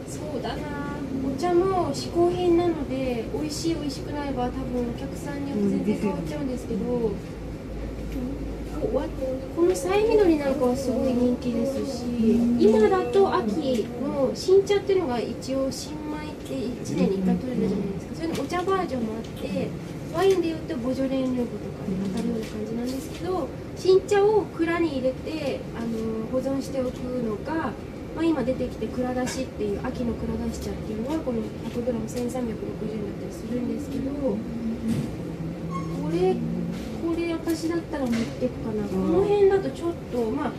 [0.10, 0.64] そうだな
[1.26, 7.12] お茶も嗜好品なので美味しい美味しくないは多分お客さんによって全然変わっちゃうんですけど、
[8.78, 9.06] こわ
[9.56, 19.68] このさえ緑なんかはすごい人気ですし今だと秋の新茶っていうのが一応新米って1年に1回取れるじゃないですかそれのお茶バージョンもあって
[20.14, 27.72] ワインでいうとボジョレ・ヌーボとかに当たるような感じなんですけど新茶を蔵に入れてあの保存しておくのか、
[28.16, 34.38] まあ、今出てきて蔵出しっていう秋の蔵出し茶っていうのはこの 100g1360 円だったりするんですけど
[36.18, 40.52] れこれ私だったら持っていくかな、この辺だとちょっとまあ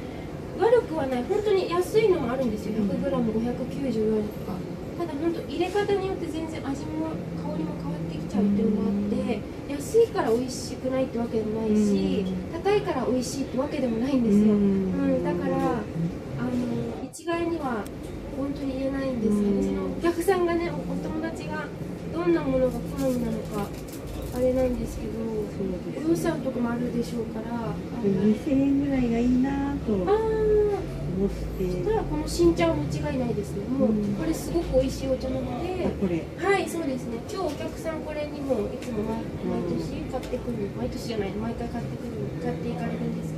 [0.58, 1.24] 悪くはない。
[1.24, 2.72] 本当に安いのもあるんですよ。
[2.74, 4.78] 100g594 円とか。
[4.98, 7.06] ただ本当入れ方によって全然味も
[7.38, 9.40] 香りも変わってきちゃうっていうのがあって
[9.72, 17.84] 安いから美味しくないってわけでもないし高いから美味しいってわけでもないんですよ、うん、だからあの一概には
[18.36, 21.66] 本当に言えないんですよねそのお客さんがねおお友達が
[22.12, 23.68] どんなものが好みなのか
[24.38, 25.18] あれなんですけど
[25.98, 27.74] お予算とかもあるでしょうから。
[27.74, 33.66] あでの2000円ぐらいがいいなとあ思っーそしたてらこの新茶は間違いないですね。
[33.66, 35.82] もうこれすごく美味しいお茶なので。
[35.86, 36.22] あこれ。
[36.38, 37.18] はいそうですね。
[37.26, 43.37] 今日お客さんこれにもいつも毎毎年買ってくる毎年じゃない毎回買ってくる買っていかれるんですけ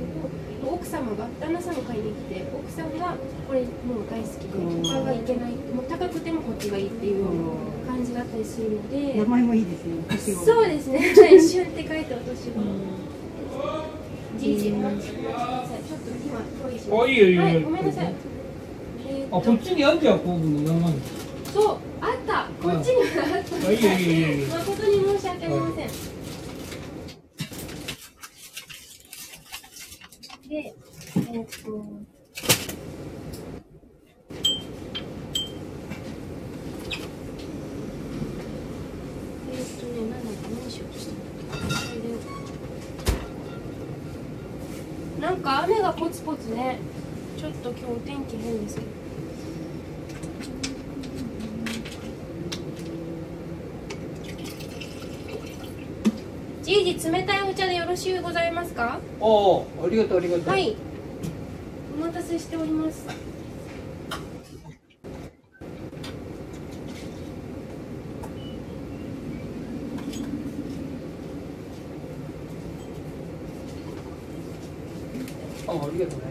[0.65, 3.15] 奥様が旦那さんも買いに来て奥さんが
[3.47, 7.25] これもう大好きで他がいけないもう高くてもこっちがいいっていう
[7.87, 9.13] 感じだったりするので。
[9.15, 10.99] 名前もいいですねそうですね。
[10.99, 12.53] はい旬って書いてお年を
[14.37, 15.83] じいじお待ちください。
[15.87, 16.79] ちょっと今トイレ。
[16.79, 17.41] しますあいいよいいよ。
[17.43, 18.13] はいごめんなさい。
[19.07, 20.93] えーあこっちにあんじゃん工具の名前。
[21.53, 22.47] そうあった。
[22.61, 23.67] こっちにはあった。
[23.67, 24.47] あいいよいいよいいよいいよ。
[24.47, 25.89] 誠に申し訳ありません
[30.51, 31.85] でえーっと
[39.49, 41.27] えーっとねなんだっけ何しようとしたんだっ
[45.15, 45.21] け。
[45.21, 46.79] なんか雨がポツポツね。
[47.37, 49.00] ちょっと今日お天気変ですけど。
[56.71, 58.93] じいじ冷たいお茶でよろしゅうございますか？
[58.93, 58.97] ああ
[59.85, 60.47] ありがとうありがとう。
[60.47, 60.73] はい。
[61.97, 63.05] お待たせしております。
[75.67, 76.25] あありがとうね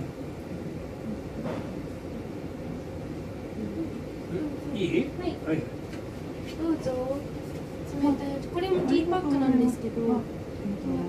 [4.73, 4.89] うんいい
[5.21, 5.59] はいはい
[6.63, 7.19] どうぞ
[8.03, 10.21] 冷たいお茶これもティーパックなんですけどこんな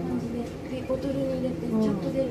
[0.10, 2.28] 感じででボトルに入れてちゃんと出る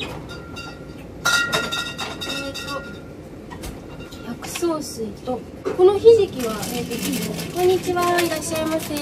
[0.00, 2.68] えーと
[4.26, 5.40] 薬草水と
[5.76, 6.26] このひじ
[6.84, 8.94] きはえーとこんにちはいらっしゃいませ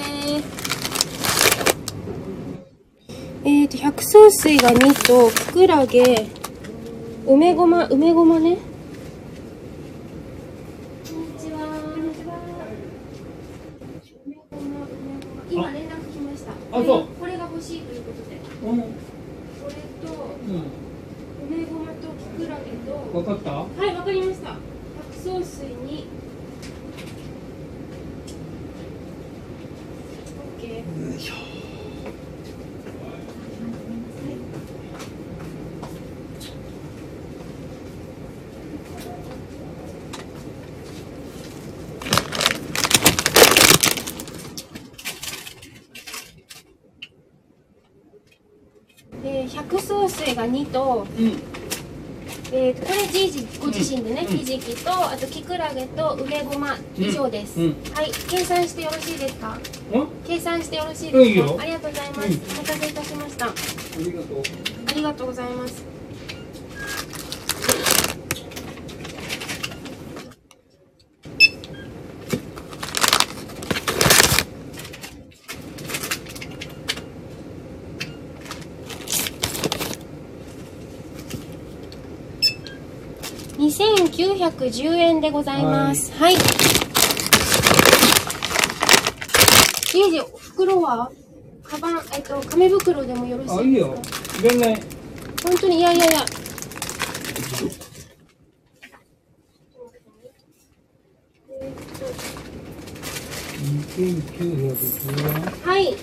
[3.45, 6.27] えーと百草水が2ときくらげ
[7.27, 8.63] 梅ごま梅ごまねこ
[11.17, 11.59] んにちは
[11.97, 12.39] 梅ごま
[14.27, 14.87] 梅ごま
[15.51, 16.55] 今連絡来ましたあ
[16.85, 18.37] そうこれが欲しいということで
[18.71, 18.87] うんこ
[19.69, 19.75] れ
[20.07, 20.13] と
[20.47, 20.55] うん
[21.57, 24.49] 梅ごまときくらげと分かったはい、わかりました。
[24.51, 24.59] 白
[25.41, 26.07] 草水に。
[30.59, 30.71] オッケー。
[31.11, 31.35] よいしょ
[49.25, 51.43] えー、百草水が2と、うん。
[52.51, 54.37] えー、とこれじいじご自身でね、うん。
[54.39, 57.67] ひじきとあときくらげと梅ごま以上です、うん。
[57.67, 59.59] うんはい計算してよろしいですか？
[59.95, 62.35] あ計算してよろしいですか、ありがとうございます、うん。
[62.35, 63.47] お待たせいたしました。
[63.47, 63.53] ああ
[63.99, 64.43] りがとう。
[64.95, 65.98] りがとうございます
[84.39, 86.13] 2910円でございます。
[86.13, 86.37] はい。
[89.91, 91.11] じいじ、袋は
[91.65, 93.97] カバン、えっと、紙袋でもよろしあいいよ
[94.39, 94.57] いですか？
[94.57, 94.83] いらない
[95.43, 96.25] 本当に、いやいやいや。
[103.97, 105.95] 2910円はい。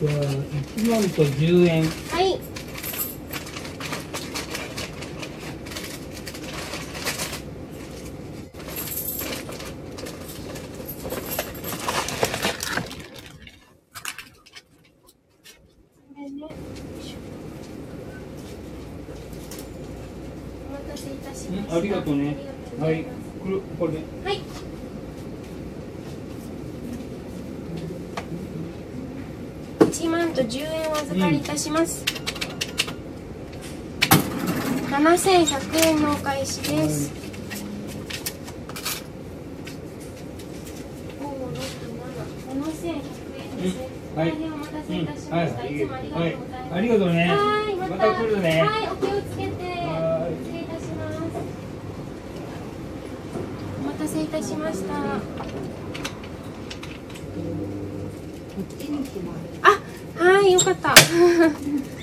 [0.00, 2.38] じゃあ1万と10円はい。
[16.14, 16.42] ごめんね。
[16.42, 17.18] よいしょ
[20.68, 21.76] お待たせいたしました。
[21.76, 22.36] ありがとうね
[22.80, 24.40] ありはいがとうございますこれこれはい。
[29.90, 32.06] 一万と十円お預かりいたします。
[34.90, 37.12] 七千百円のお返しです。
[44.16, 44.28] はい。
[44.28, 45.36] 大変お待たせいたしました。
[45.36, 45.48] はい。
[45.48, 45.94] いつも
[46.74, 47.42] ありがとうございます。
[47.44, 48.14] ありがとうねまた。
[48.14, 48.62] 来るね。
[48.62, 49.64] はい、お気をつけて。
[49.64, 51.18] はい失礼いたします。
[53.80, 54.94] お待たせいたしました。
[59.62, 59.78] あ、
[60.22, 60.92] はい、よかった。
[60.92, 60.96] あ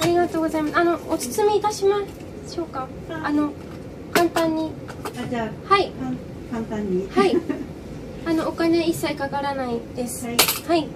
[0.06, 0.78] りがとうございます。
[0.78, 2.02] あの、お包みいたしま
[2.60, 2.90] しょうか？
[3.24, 3.54] あの、
[4.12, 4.72] 簡単に。
[5.18, 5.92] あじゃあはい、
[6.52, 7.38] 簡単にはい。
[8.28, 10.26] あの、お金一切かからないです。
[10.26, 10.36] はい
[10.68, 10.88] はい。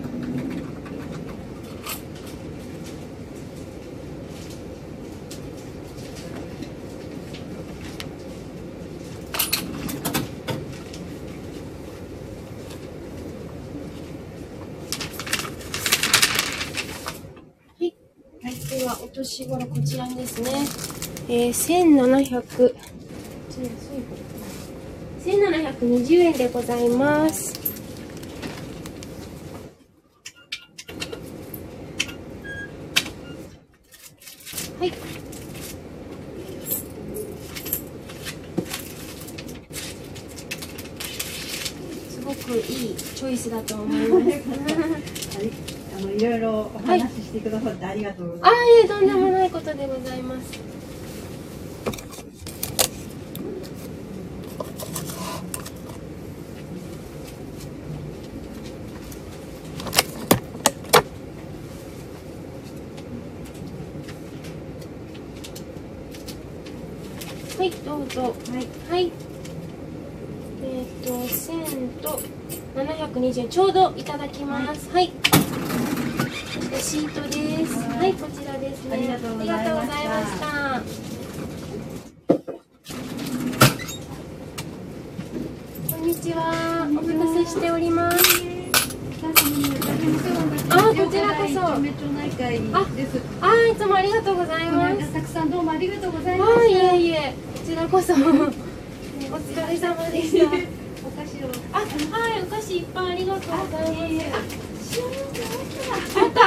[17.80, 17.96] はい。
[18.44, 18.80] はい。
[18.80, 20.93] では、お年頃こちらにですね。
[21.36, 22.76] えー、1700。
[25.26, 27.60] 1720円でございます。
[34.80, 34.92] はい。
[42.12, 44.38] すごくいいチョイスだと思います。
[45.98, 48.54] あのいろいろお話ししてくださってありがとうございあます。
[48.54, 50.74] あ、いえ、とんでもないことでございます。
[67.64, 68.22] はい、どうぞ。
[68.24, 68.28] は
[68.60, 68.68] い。
[68.90, 69.12] はい。
[70.64, 71.14] えっ、と、
[71.54, 72.20] 円と
[72.76, 74.90] 720円ちょうどいただきます。
[74.92, 75.12] はい、
[76.72, 80.82] レシートですはいこちらですねありがとうございましたありがとうございました
[85.96, 88.18] こんにちはお待たせしております
[90.70, 92.60] あこちらこそ一丁目町内会
[92.96, 93.22] です。
[93.42, 96.94] あーいつもありがとうございこのます間たくさんどうもありがとうございまはい、いした。
[96.94, 98.14] えいえ、こちらこそ。
[98.14, 100.46] お疲れ様でした。
[100.46, 100.50] お
[101.12, 101.48] 菓子を。
[101.72, 101.84] あ、は
[102.38, 105.00] い、お菓子いっぱいありがとうございます。
[105.00, 105.10] 塩よ
[106.18, 106.40] あった。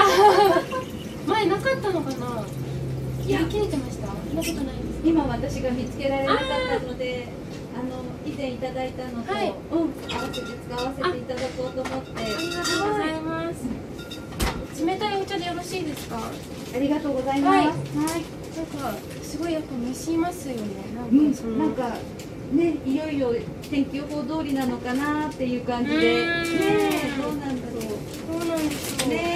[1.33, 2.45] 前なかったのかな。
[3.27, 4.07] いや、切れてました。
[4.09, 4.87] そんなことないです。
[5.05, 6.47] 今私が見つけられなかっ
[6.81, 7.27] たので、
[7.75, 9.55] あの以前いただいたのと、はいうん、
[10.13, 12.11] 合わせて使わせていただこうと思って。
[12.23, 14.85] ありがとうございます。
[14.85, 16.19] 冷たいお茶でよろしいですか？
[16.75, 17.57] ありがとうございます。
[17.57, 17.75] はいはい。
[18.57, 20.63] なんか、すごいやっぱ蒸しますよね。
[21.11, 21.65] うなんか、そん、の。
[21.67, 21.97] なんか
[22.53, 23.35] ね、いよいよ
[23.71, 29.07] 天気予報通りなのかなっていう感じで、うねどうなんだろそうなんですよ。
[29.09, 29.11] う。
[29.11, 29.36] ね、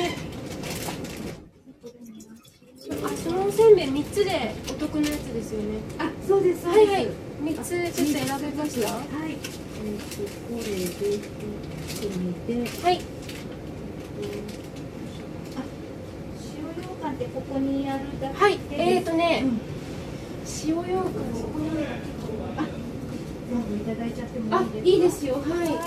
[3.50, 5.78] あ、そのおせんべい三つでお得なやつですよね。
[5.98, 6.66] あ、そうです。
[6.66, 7.08] はいはい。
[7.42, 8.04] 三つちょっと選
[8.40, 8.88] べました？
[8.92, 9.30] はい。
[9.30, 13.00] えっ、とこれでいってはい。
[15.56, 15.62] あ、
[16.56, 19.60] 塩羊羹ってここにあるだけはい、えーとね、うん
[20.62, 24.86] 塩ようかんそこに全部いただいちゃってもあいいですか？
[24.86, 25.66] いいですよはいはい。
[25.66, 25.80] はい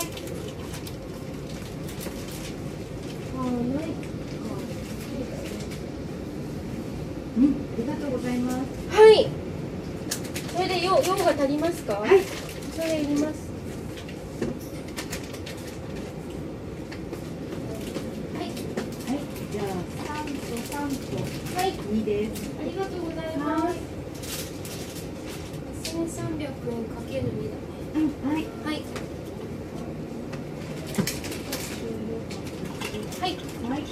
[7.36, 7.46] うん、あ
[7.78, 8.56] りがとうございます。
[8.96, 9.28] はい
[10.54, 11.94] それでようようが足りますか？
[11.94, 12.10] はい。
[12.76, 13.50] それいります
[18.34, 18.54] はいはい。
[19.52, 19.64] じゃあ
[20.06, 20.38] 三と
[20.70, 21.16] 三と
[21.58, 22.50] はい二です。
[22.60, 23.74] ありがとうございます
[25.90, 27.58] 千三百円かける二だね
[27.94, 28.40] うん、はい。
[28.64, 28.82] はい
[33.20, 33.30] はい
[33.70, 33.84] はい。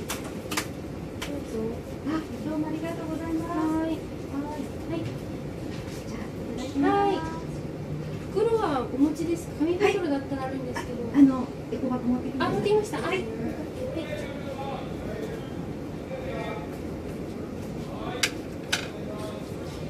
[0.00, 1.58] どうぞ
[2.08, 3.58] あ、どうもありがとうございます。
[3.58, 3.90] はいはい。
[3.90, 3.98] はい
[6.08, 6.20] じゃあ
[6.54, 6.92] いただきます。
[6.92, 7.18] はい
[8.32, 12.48] 袋はお持ちですか紙袋だったらあるんですけど、あのエコバッグ持ってきます。
[12.48, 12.98] あ、持ってきました。
[12.98, 13.24] あはい。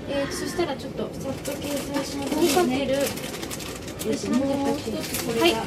[0.09, 2.35] えー、そしたらちょっとさっと計算します。
[2.35, 2.95] 2かける。
[4.07, 4.17] えっ
[4.85, 5.63] ともう一つこれが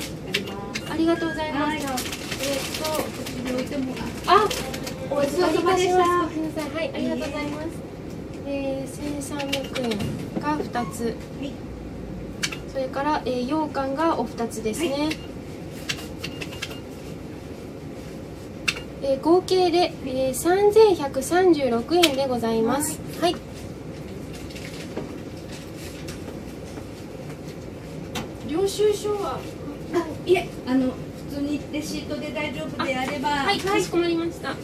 [0.91, 1.86] ありがとうございます。
[1.86, 2.14] はい
[2.45, 3.95] えっ、こっちに置いても
[4.28, 4.47] あ、
[5.09, 6.72] おごちそうさまでしたごめんなさい。
[6.74, 7.68] はい、ありがとうございます。
[8.45, 11.03] えー、1300円が2つ。
[11.05, 11.09] は
[11.43, 11.51] い。
[12.72, 15.09] それから、えー、羊羹がお2つですね。
[19.03, 22.99] えー合計で、えー、3136円でございます。
[23.22, 23.36] はい。
[28.47, 29.39] 領収書は
[29.93, 30.91] あ、いえ、あの
[31.30, 34.49] 普通にレシートで大丈夫であれば、はい、かしこまりました。
[34.49, 34.57] あ、こ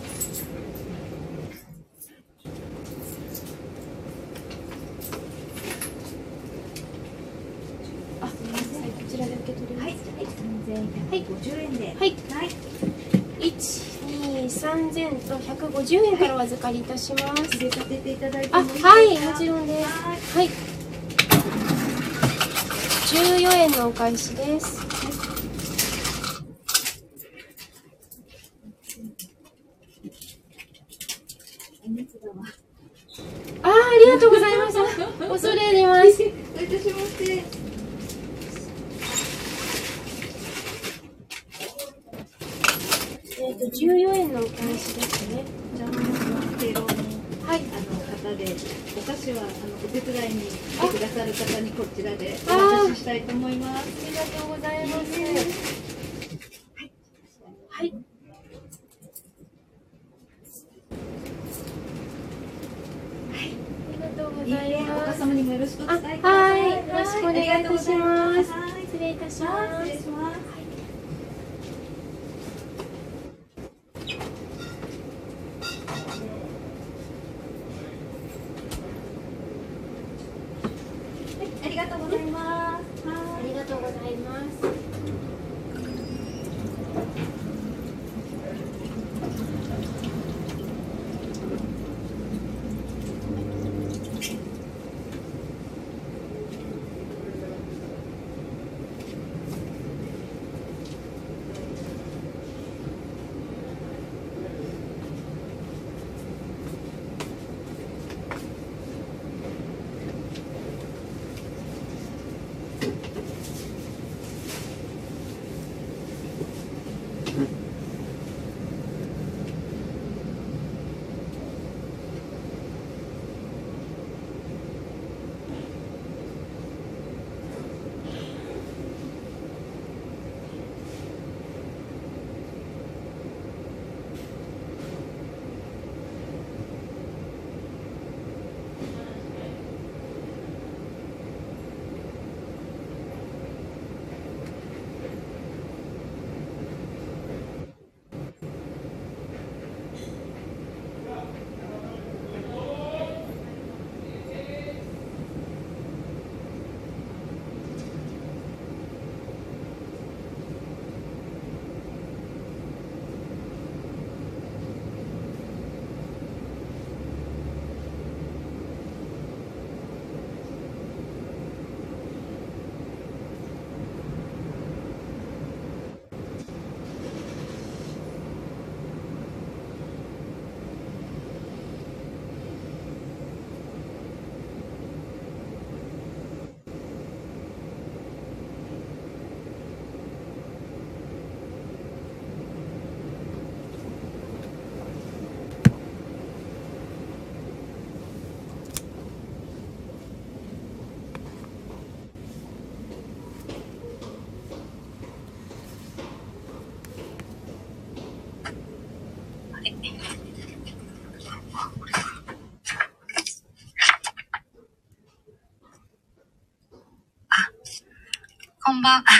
[9.09, 9.85] ちらで受け取ります。
[9.85, 9.95] はい、
[10.25, 12.17] 三千百五十円で、はいはい、
[13.47, 17.55] 一、二、三千と百五十円からお預かりいたします。
[17.55, 18.57] 入れさせていただいてあ。
[18.57, 18.63] は
[19.01, 19.89] い、もちろんです。
[20.03, 20.49] はいはい。
[23.07, 24.78] 十四円のお返しです。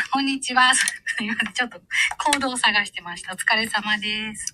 [0.11, 0.71] こん、にちは。
[1.53, 1.79] ちょっと
[2.17, 3.33] コードを探してました。
[3.33, 4.53] お疲れ様です。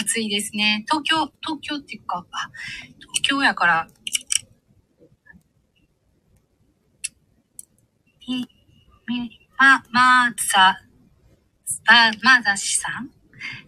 [0.00, 0.84] 暑いですね。
[0.88, 2.50] 東京、東京っていうか、あ、
[3.00, 3.88] 東京やから、
[8.28, 8.48] み、
[9.08, 10.78] み、ま、まざ、
[11.86, 13.10] ま、まざしさん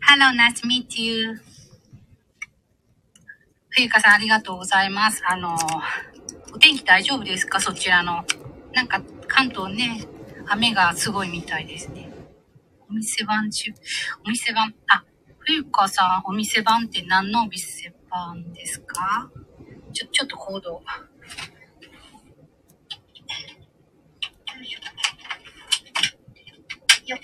[0.08, 1.40] ?Hello, nice to meet you.
[3.70, 5.22] 冬香さんありがとうございます。
[5.26, 5.56] あの、
[6.54, 7.60] お天気大丈夫ですか？
[7.60, 8.24] そちらの。
[8.74, 9.02] なんか
[9.42, 10.06] 関東ね、
[10.46, 12.12] 雨がすごいみたいですね。
[12.88, 13.72] お店番中、
[14.24, 15.04] お店番、あ、
[15.40, 19.32] 冬香さん、お店番って何のお店番ですか？
[19.92, 20.76] ちょ、ちょっとコードを。
[20.76, 20.82] よ
[24.62, 24.78] いしょ
[27.08, 27.20] よっ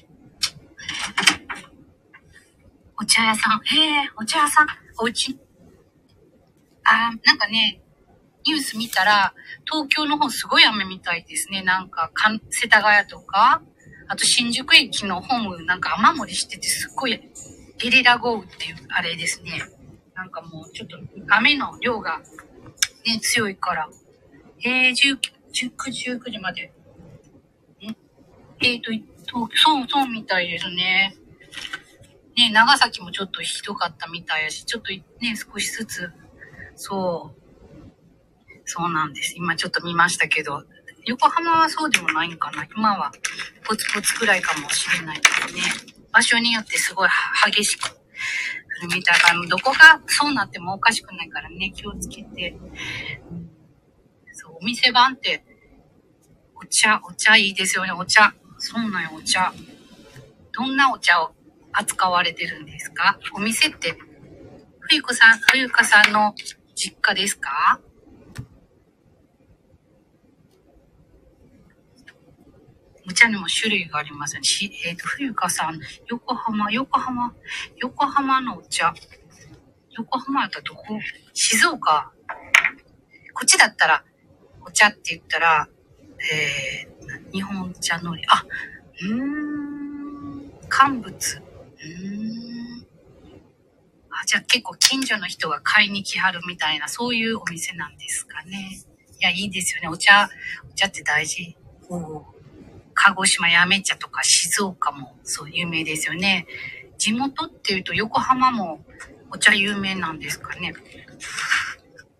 [3.00, 3.60] お茶屋さん。
[3.64, 4.66] へえ、お茶屋さん。
[5.00, 5.38] おうち。
[6.82, 7.80] あー、なんかね、
[8.48, 9.34] ニュース見たら、
[9.70, 11.62] 東京の方すごい雨みたいですね。
[11.62, 13.60] なんか、か世田谷とか、
[14.06, 17.20] あと新宿駅のホームなんか雨漏りしててすっごい
[17.76, 19.60] ゲリラ豪雨っていうあれですね。
[20.14, 20.96] なんかもうちょっと
[21.28, 22.20] 雨の量が
[23.06, 23.88] ね、強いから。
[24.64, 25.18] えー、10
[25.52, 26.72] 19、19時まで。
[27.82, 27.96] ん？
[28.60, 28.90] えーと、
[29.26, 31.14] とそうそうみたいですね。
[32.36, 35.02] ね、長崎もちょっとひどかったみたいやし、ちょっとね、
[35.36, 36.12] 少しずつ、
[36.76, 37.47] そう、
[38.70, 39.32] そうなんです。
[39.34, 40.62] 今ちょっと見ましたけど、
[41.06, 42.66] 横浜はそうでもないんかな。
[42.76, 43.10] 今は
[43.64, 45.62] ポツポツくらいかもしれないけどね。
[46.12, 47.08] 場所によってすごい
[47.46, 47.90] 激しく降
[48.82, 52.58] るみたいから、どこがそうなってもおかしくないからね、気をつけて。
[54.34, 55.44] そう、お店番って、
[56.54, 58.34] お茶、お茶いいですよね、お茶。
[58.58, 59.52] そうなんよ、お茶。
[60.52, 61.32] どんなお茶を
[61.72, 63.18] 扱われてるんですか？
[63.32, 63.96] お店って、
[64.80, 66.34] 冬子さん、冬香さんの
[66.74, 67.80] 実家ですか？
[73.08, 74.36] お茶にも種類があります。
[74.42, 77.34] しえっ、と、冬香さん、横浜、横浜、
[77.78, 78.92] 横浜のお茶。
[79.96, 81.00] 横浜やったらどこ？
[81.32, 82.12] 静岡。
[83.32, 84.04] こっちだったら、
[84.60, 85.68] お茶って言ったら、
[86.32, 88.22] えー、日本茶のり。
[88.28, 88.44] あ、
[89.02, 91.14] うん、乾物。
[91.14, 91.42] うん。
[94.10, 98.78] あ、じゃあ結構近所の人が買いに来はるみたいな、そういうお店なんですかね。
[99.18, 99.88] いや、いいですよね。
[99.88, 100.28] お茶、
[100.70, 101.56] お茶って大事。
[101.88, 102.37] おお。
[103.00, 106.46] 鹿児島やめ茶とか静岡もそう有名ですよね。
[106.98, 108.84] 地元っていうと横浜も
[109.30, 110.72] お茶有名なんですかね。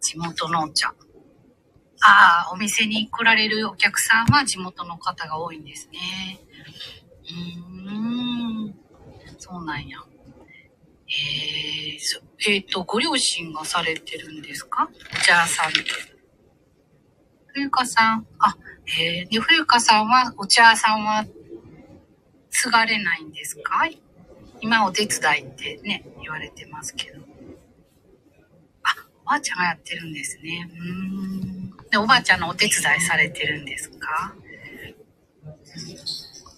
[0.01, 0.95] 地元のお茶。
[2.01, 6.39] ああ、お店に来られるお客さんは地元の方が多いんですね。
[7.25, 8.75] うーん。
[9.39, 9.99] そうなんや。
[11.09, 14.89] えー、そえっ、と、ご両親がされてるんですか？
[15.13, 15.81] お茶屋さんって。
[17.55, 18.57] 冬香さん、あ、
[18.89, 21.27] えー、で、冬香さんは、お茶屋さんは、
[22.51, 23.87] 継がれないんですか？
[24.61, 27.21] 今お手伝いってね、言われてますけど。
[28.83, 30.69] あ、おばあちゃんがやってるんですね。
[30.77, 31.71] うん。
[31.91, 34.35] で、おばあちゃんのお手伝いされてるんですか？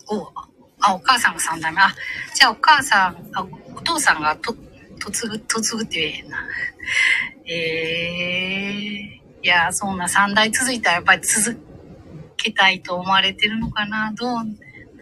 [0.08, 0.32] お、
[0.80, 1.80] あ、お母さんが三代目。
[1.82, 1.94] あ、
[2.34, 6.48] じゃあお母さん、あ、お父さんがと、嫁ぐ、嫁ぐって言えへんな。
[7.44, 7.54] え
[9.16, 11.69] えいや、そんな三代続いたらやっぱり続く
[12.42, 14.12] けたいと思われてるのかな？
[14.12, 14.40] どう、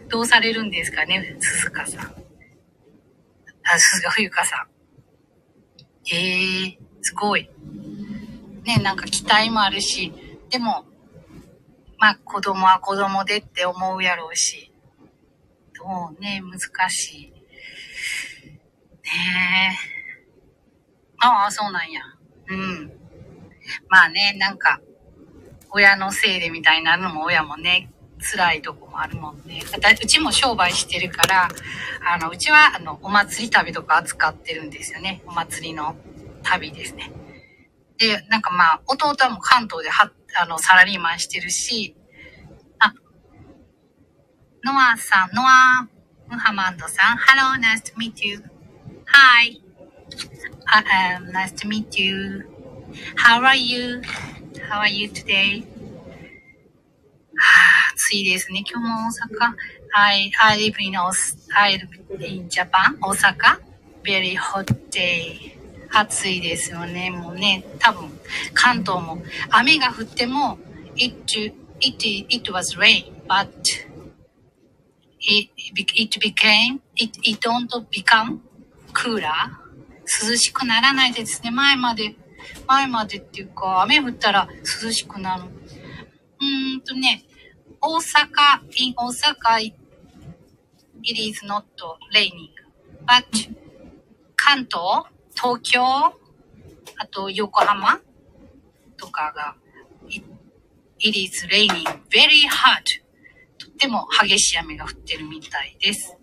[0.09, 1.37] どうされるんですかね？
[1.39, 2.01] 鈴鹿さん。
[2.01, 4.67] あ、鈴鹿冬香さん。
[6.11, 7.49] ええすごい。
[8.63, 10.11] ね、なんか期待もあるし、
[10.49, 10.85] でも、
[11.97, 14.71] まあ子供は子供でって思うやろうし、
[15.73, 15.83] ど
[16.17, 17.31] うね、難しい。
[17.31, 17.33] ね
[19.75, 19.77] え。
[21.21, 22.01] ああ、そうなんや。
[22.47, 22.91] うん。
[23.87, 24.79] まあね、なんか、
[25.71, 27.89] 親のせいでみたいになるのも親もね、
[28.19, 29.61] 辛いとこもあるもんね。
[30.01, 31.49] うちも商売してるから、
[32.05, 35.21] あの、うちは、あの、お祭り旅とか扱ってるんですよね。
[35.25, 35.95] お祭りの
[36.43, 37.11] 旅ですね。
[37.97, 40.11] で、なんかまあ、弟はもう関東では、
[40.41, 41.95] あの、サラリーマンしてるし、
[42.79, 42.93] あ、
[44.63, 45.87] ノアさん、ノア・
[46.29, 48.43] ムハマンドさん、Hello, nice to meet you.
[49.05, 49.69] Hi.
[50.71, 50.83] Uh,
[51.17, 52.43] um, nice to meet you.
[53.15, 54.01] How are you?
[54.69, 55.63] How are you today?
[57.35, 57.41] は
[57.89, 58.63] あ、暑いですね。
[58.71, 59.55] 今日も大阪。
[59.93, 60.93] I, I live in,
[61.55, 63.59] I live in Japan, 大阪。
[64.03, 65.57] Very hot day.
[65.91, 67.09] 暑いですよね。
[67.09, 68.11] もうね、多分、
[68.53, 69.17] 関東も
[69.49, 70.59] 雨が降っても、
[70.95, 71.15] it,
[71.79, 73.49] it, it was rain, but
[75.19, 75.49] it,
[75.95, 78.41] it became, it, it don't become
[78.93, 79.31] cooler.
[80.23, 81.49] 涼しくならないですね。
[81.49, 82.13] 前まで、
[82.67, 84.47] 前までっていうか、雨降ったら
[84.83, 85.43] 涼しくなる。
[85.43, 87.23] うーんとね、
[87.81, 91.63] Osaka, in Osaka, it is not
[92.13, 92.49] raining.
[93.05, 93.55] But
[94.35, 95.81] 関東、東京、
[96.97, 97.99] あと横浜
[98.97, 99.55] とかが、
[100.07, 100.25] it,
[100.99, 102.83] it is raining very hard.
[103.57, 106.17] とっても激しい雨が降ってるみたいです。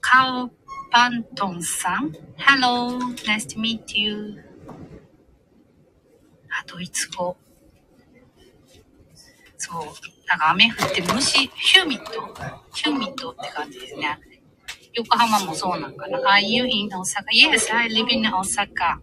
[0.00, 0.50] カオ
[0.94, 2.12] パントンさん。
[2.36, 4.40] Hello, nice to meet you.
[6.48, 7.36] あ、ドイツ語。
[9.56, 9.86] そう。
[10.28, 12.12] なんか雨降って虫、ヒューミット
[12.72, 14.20] ヒューミットって感じですね。
[14.92, 16.20] 横浜もそうなんかな。
[16.20, 17.24] Are you in Osaka?
[17.32, 19.00] Yes, I live in Osaka.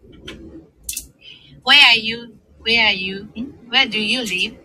[1.66, 2.38] Where are you?
[2.64, 4.56] Where are you?Where do you live?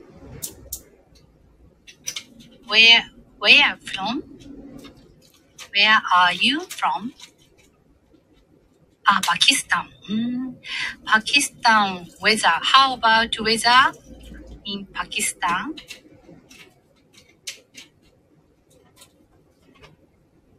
[2.68, 3.02] Where,
[3.40, 4.35] where from?
[5.75, 7.13] Where are you from?
[9.03, 9.89] あ、パキスタン。
[10.09, 10.57] うん。
[11.05, 12.47] パキスタン weather.
[12.61, 13.91] How about weather
[14.65, 15.73] in Pakistan?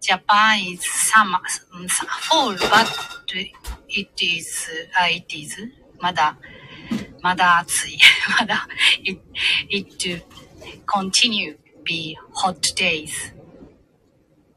[0.00, 1.38] Japan is summer,
[1.72, 1.88] mm,
[2.22, 2.88] fall, but
[3.88, 5.56] it is, あ、it is
[6.00, 6.36] まだ、
[7.22, 7.98] まだ暑い。
[8.38, 8.66] まだ、
[9.04, 9.20] it,
[9.70, 10.24] it
[10.86, 13.32] continue be hot days.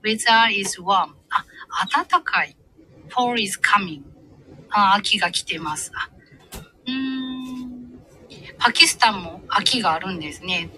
[0.03, 1.15] Weather is warm.
[1.31, 1.45] あ、
[2.07, 2.57] 暖かい。
[3.09, 4.03] fall is coming.
[4.71, 5.93] あ、秋が来てます。
[5.95, 6.11] あ
[6.87, 8.01] うーん。
[8.59, 10.71] パキスタンも秋があるんですね。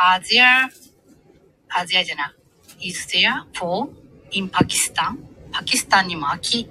[0.00, 0.68] Are there,
[1.70, 2.34] are there じゃな
[2.80, 2.88] い。
[2.88, 3.90] Is there fall
[4.30, 5.16] in Pakistan?
[5.52, 6.66] パキスタンにも秋、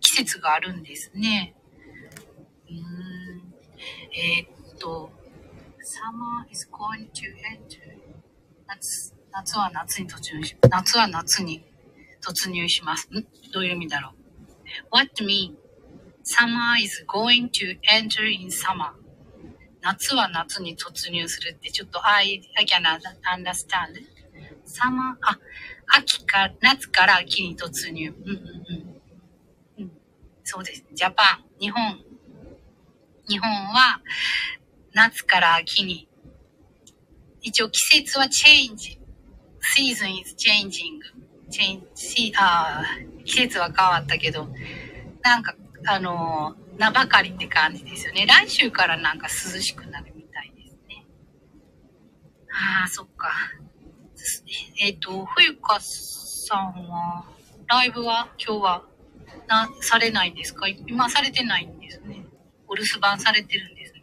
[0.00, 1.54] 季節があるんですね。
[2.68, 3.54] うーん。
[4.14, 5.10] えーっと、
[5.84, 7.98] Summer is going to enter.
[8.66, 11.64] 夏、夏は夏に突入し、夏は夏に
[12.20, 13.08] 突入します。
[13.10, 13.26] ん？
[13.52, 14.14] どういう意味だろう
[14.90, 15.54] ?What mean?
[16.22, 18.92] Summer is going to enter in summer.
[19.80, 22.84] 夏は夏に突入するってちょっと I, I can
[23.34, 24.06] understand.
[24.64, 25.38] Summer, あ、
[25.96, 28.10] 秋か、夏から秋に突入。
[28.10, 28.36] うんうん
[29.78, 29.82] うん。
[29.82, 29.92] うん、
[30.44, 30.84] そうです。
[30.92, 31.98] ジャパン、日本。
[33.28, 34.00] 日本は
[34.92, 36.08] 夏から秋に。
[37.40, 39.01] 一応季節はチェンジ。
[39.76, 41.00] Season is changing.
[41.50, 42.82] チェンジ、あ
[43.24, 44.48] 季節は変わったけど、
[45.22, 45.54] なんか、
[45.86, 48.24] あの名ばかりって感じですよね。
[48.26, 51.04] 来週からなんか涼しくなるみたいですね。
[52.50, 53.30] ああ、そっか。
[54.80, 57.24] えっ、と、冬香さんは、
[57.66, 58.84] ライブは今日は、
[59.48, 60.68] な、されないんですか？
[60.68, 62.24] 今されてないんですね。
[62.68, 64.00] お留守番されてるんですね。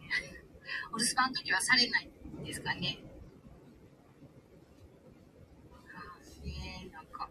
[0.92, 2.08] お留守番の時はされない
[2.40, 2.98] んですかね？
[5.94, 7.28] あーねえなんか、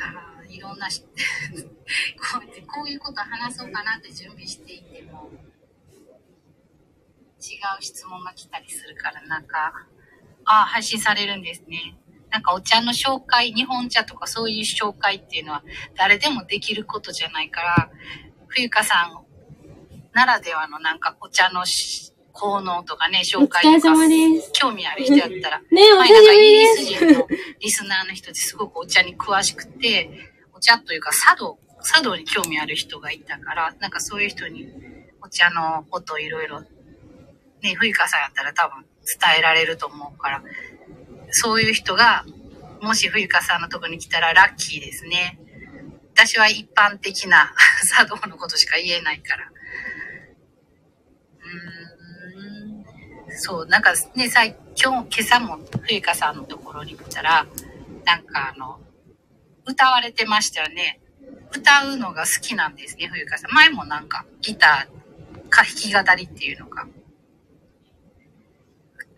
[0.00, 5.30] あいろんな こうやってこういうこと話そうかなって準備していても、
[7.40, 9.86] 違う質問が来たりするから、なんか、
[10.44, 11.98] ああ、配信されるんですね。
[12.30, 15.62] なんかお茶の紹介、日本茶とかそういう紹介っていうのは
[15.96, 17.90] 誰でもできることじゃないから、
[18.48, 19.24] 冬香さん
[20.12, 24.50] ならではのなんかお茶のし効能とかね、お紹介とか疲れ様です。
[24.52, 26.66] 興味ある人やったら、ねえ、お前久しぶなんかイギリ。
[26.66, 27.28] ス人の
[27.60, 30.08] リスナーの人ですごくお茶に詳しくて、
[30.54, 34.68] お茶というか茶道、茶道に興味ある人がいたから、なんかそういう人に
[35.20, 40.42] お茶のことをいろいろ、ね、冬香さんやったら多分伝えられると思うから、
[41.30, 42.24] そういう人が、
[42.80, 45.40] もし冬香さんのとこに来たらラッキーですね。
[46.14, 47.52] 私は一般的な
[47.96, 49.50] 茶道のことしか言えないから。
[51.38, 51.97] うーん
[53.40, 57.46] そう、なんかね、さい今日、今朝も冬香さんのところに来たら、
[58.04, 58.80] なんかあの、
[59.64, 61.00] 歌われてましたよね。
[61.54, 63.52] 歌うのが好きなんですね、冬香さん。
[63.52, 66.88] 前もなんかギターか弾き語りっていうのか。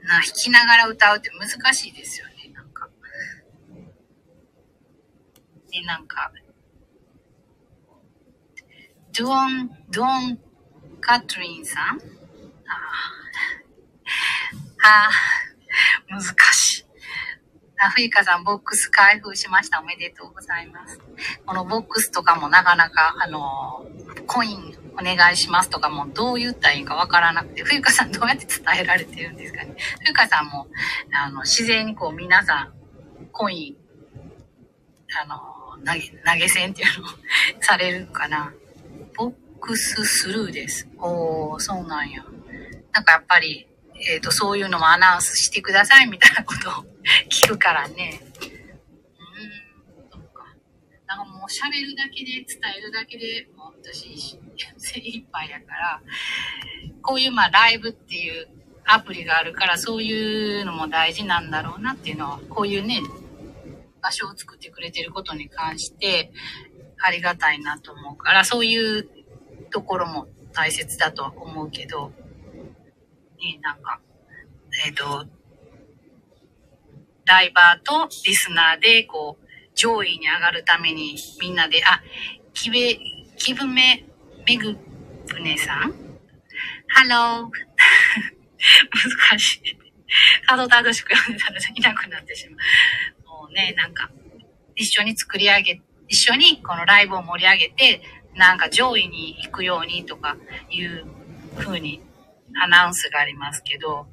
[0.02, 2.90] な弾きながら歌うって難しいですよね、なんか。
[5.72, 6.30] で、なんか、
[9.18, 10.38] ドゥオン、ドゥオン・
[11.00, 11.84] カトリンさん？
[11.86, 13.19] あー
[14.82, 16.84] あー、難しい。
[17.82, 19.80] あ、ふいかさん、ボックス開封しました。
[19.80, 21.00] おめでとうございます。
[21.46, 23.86] このボックスとかもなかなか、あの、
[24.26, 29.74] コインお願いしますとかもどう言ったらいいかわからなくて、ふゆかさんどうやって伝えられてるんですかね。
[30.00, 30.66] ふゆかさんも、
[31.12, 32.74] あの、自然にこう皆さん、
[33.32, 33.76] コイン、
[35.22, 35.38] あの、
[35.86, 37.11] 投げ、投げ銭っていうのを
[37.61, 38.52] されるかな。
[39.16, 40.86] ボックススルーです。
[40.98, 42.22] おー、そうなんや。
[42.92, 43.69] なんかやっぱり、
[44.09, 46.72] えっ、と、そういうのもアナウンスしてくださいみたいなことを
[47.28, 48.20] 聞くからね。
[48.40, 50.44] うん、そっか。
[51.07, 52.46] なんかもう喋るだけで、伝
[52.78, 54.38] えるだけでもう私、
[54.78, 56.03] 精一杯やから、
[57.03, 58.48] こういうまあライブっていう
[58.84, 63.01] アプリがあるから、そういうのも大事なんだろうなっていうのは、こういうね、
[64.03, 66.32] 場所を作ってくれてることに関して、
[67.03, 69.09] ありがたいなと思うから、そういう
[69.70, 72.12] ところも大切だとは思うけど、
[73.41, 74.01] ね、なんか、
[74.84, 75.26] えっ、と、
[77.24, 82.03] ライバーとリスナーで、こう、上位に上がるために、みんなで、あ、
[82.53, 82.99] きべ、
[83.36, 84.05] きぶめ、
[84.47, 84.76] めぐ
[85.26, 85.95] ぷねさん？
[86.88, 87.51] ハロー。
[89.30, 89.76] 難しい。
[90.47, 92.57] たどたどしく読んでたらいなくなってしま
[93.36, 93.43] う。
[93.43, 94.11] もうね、なんか、
[94.74, 98.03] 一緒に作り上げ、一緒にこのライブを盛り上げて、
[98.34, 100.36] なんか上位に行くようにとか
[100.70, 101.07] いう
[101.57, 102.01] 風に
[102.62, 104.07] アナウンスがありますけど、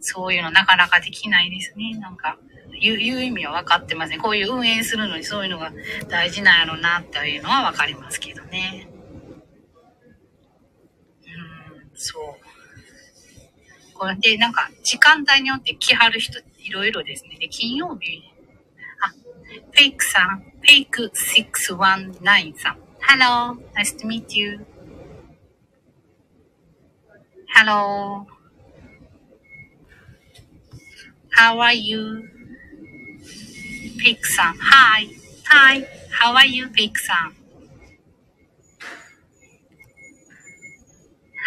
[0.00, 1.96] そういうのなかなかできないですね。
[1.98, 2.38] なんか、
[2.80, 4.20] 言う言う意味は分かってません。
[4.20, 5.72] こういう運営するのにそういうのが
[6.08, 8.88] 大事なんやろうなっていうのは分かりますけどね。
[11.80, 12.52] うん、そう。
[13.94, 17.36] これで、なんか、時間帯によって来はる人いろいろですね。
[17.38, 18.22] で、金曜日、
[19.00, 22.78] あ、フェイクさん、フェイク619さん。
[23.00, 24.64] Hello, nice to meet you.
[27.54, 28.26] Hello,
[31.32, 32.28] how are you?
[33.98, 34.58] Pick some.
[34.60, 35.08] Hi,
[35.46, 36.68] hi, how are you?
[36.68, 37.36] Pick some.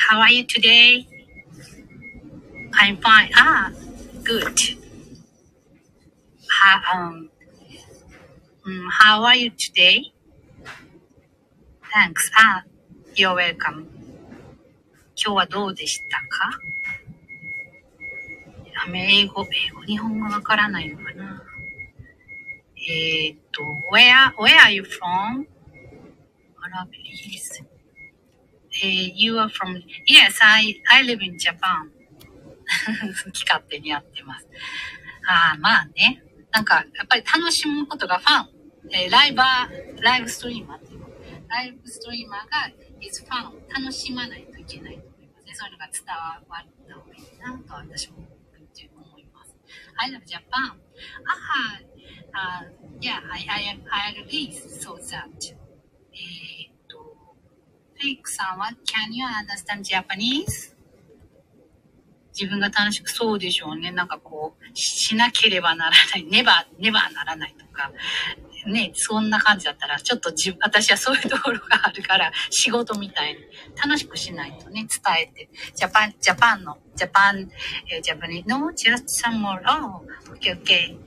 [0.09, 1.07] How are you today?
[2.73, 3.31] I'm fine.
[3.35, 3.71] Ah,
[4.23, 4.59] good.
[6.49, 7.29] How, um,
[8.67, 10.11] mm, how are you today?
[11.93, 12.29] Thanks.
[12.37, 12.63] Ah,
[13.15, 13.94] you're welcome.
[15.17, 16.59] 今日はどうでしたか？
[18.87, 21.41] あ英語、英語、日本語わからないのかな？
[22.87, 25.47] えーっと、where, where are you from?
[26.61, 27.63] あら、イギリス。
[28.83, 31.89] えー you are from, yes, I, I live in Japan.
[33.23, 34.47] 好き勝手にやってます。
[35.27, 36.21] ああ、まあね。
[36.51, 38.49] なんか、やっぱり楽しむことがファン。
[38.91, 41.07] えーライバー、ライブストリーマーっていうの。
[41.47, 42.69] ライブストリーマーが
[43.01, 45.53] is ファンを楽しまないといけないと思いますね。
[45.53, 49.55] そういうのが伝わった方がいいなと私も思います。
[49.97, 50.77] I love Japan.
[51.25, 51.81] あ
[52.33, 55.55] あ、uh, yeah, I, I am, I agree so that.
[56.11, 56.97] えっと、
[57.95, 60.75] フェイクさんは Can you understand Japanese?
[62.37, 63.91] 自分が楽しくそうでしょうね。
[63.91, 66.23] なんかこう、ししなければならない。
[66.29, 67.91] ねば、ねばならないとか。
[68.67, 73.39] ね、そんな感じだったら、ちょっと自私はそういうところがあるから、仕事みたいに
[73.81, 75.49] 楽しくしないとね、伝えて。
[75.75, 77.49] ジャパン、ジャパンの、ジャパン、
[77.91, 80.01] えージャパニー、no, just some more, oh,
[80.33, 80.97] okay, okay.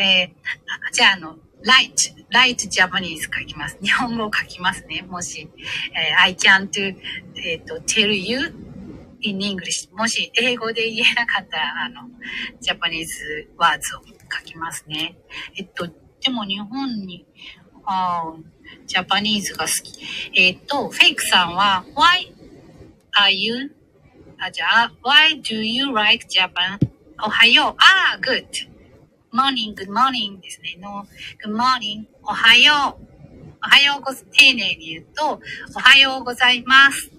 [0.00, 3.78] えーじゃあ、あの、light, light Japanese 書きます。
[3.82, 5.02] 日本語を書きますね。
[5.02, 5.48] もし、
[5.94, 6.70] えー I can't,
[7.36, 8.38] えっ、と、tell you
[9.22, 9.90] in English.
[9.94, 12.08] もし英語で言えなかったら、あの、
[12.60, 14.00] ジャパニーズワーズを
[14.32, 15.16] 書きますね。
[15.56, 15.88] えっと、
[16.20, 17.26] でも日本に、
[17.84, 18.34] あ
[18.86, 20.04] ジャパニーズが好き。
[20.34, 22.32] えっと、フェイクさんは、why
[23.18, 23.74] are you,
[24.38, 26.78] あ、じゃあ、why do you like Japan?
[27.22, 27.74] おはよう。
[27.78, 28.70] あー、good.
[29.32, 30.76] morning, good morning ですね。
[30.80, 31.06] の、
[31.44, 32.06] good morning.
[32.22, 33.06] おはよう。
[33.62, 35.40] おはようご、丁寧に言うと、
[35.76, 37.10] おはようございます。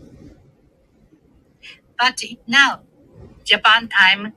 [1.97, 2.15] But
[2.47, 2.79] now,
[3.45, 4.33] Japan time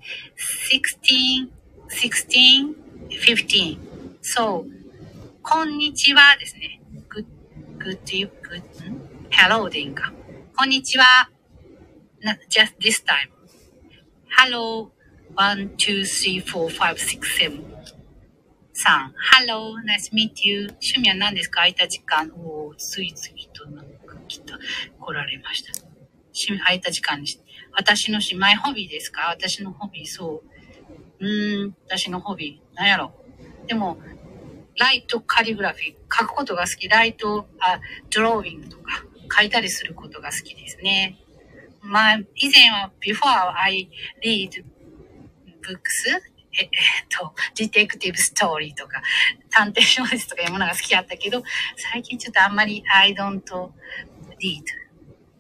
[0.70, 1.48] 16,
[1.88, 2.74] 16,
[3.08, 3.93] 15.
[4.26, 4.64] So,
[5.42, 6.80] こんにちはですね。
[7.10, 7.26] good,
[7.76, 8.30] good, good,
[9.28, 10.14] hello でいいんか？
[10.56, 11.04] こんにちは。
[12.22, 13.28] な just this time.
[14.38, 14.92] Hello,
[15.36, 17.66] one, two, three, four, five, six, seven.
[18.72, 19.14] さん、
[19.44, 20.68] Hello, nice to meet you.
[20.80, 21.56] 趣味は何ですか？
[21.56, 22.32] 空いた時間。
[22.34, 24.58] おー、次々となんか来た、
[24.98, 25.70] 来られました。
[26.28, 27.38] 趣味、空いた時間にし
[27.76, 29.28] 私のし、マイホビーですか？
[29.28, 30.42] 私のホビー、そ
[31.20, 31.24] う。
[31.26, 32.74] うーん、私のホビー。
[32.74, 33.12] なんやろ？
[33.66, 33.98] でも、
[34.76, 36.88] ライトカリグラフィー、書くことが好き。
[36.88, 39.04] ライト、あ、ドローイングとか、
[39.38, 41.18] 書いたりすることが好きですね。
[41.80, 43.88] まあ、以前は、before I
[44.22, 44.64] read
[45.62, 46.70] books, ええっ
[47.08, 49.02] と、ディテクティブストーリーとか、
[49.50, 51.42] 探偵小説とかいうものが好きだったけど、
[51.92, 53.72] 最近ちょっとあんまり I don't read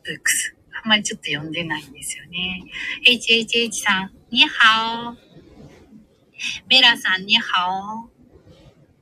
[0.04, 0.54] books.
[0.82, 2.64] あんまりちょっと読んでないんですよね。
[3.06, 5.16] HHH さん、にはお。
[6.68, 8.13] ベラさん、にはお。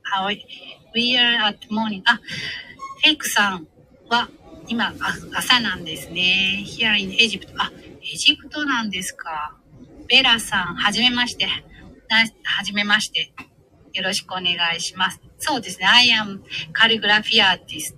[0.03, 0.45] はい。
[0.93, 2.01] We are at morning.
[2.05, 3.67] あ、フェイクさん
[4.09, 4.29] は
[4.67, 4.93] 今
[5.35, 6.63] 朝なんですね。
[6.65, 7.53] Here in Egypt.
[7.57, 9.57] あ、エジプトなんですか。
[10.07, 11.45] ベラさん、はじめまして。
[11.45, 13.33] はじめまして。
[13.93, 15.21] よろしくお願いします。
[15.39, 15.87] そうですね。
[15.87, 16.41] I am
[16.73, 17.95] calligraphy artist.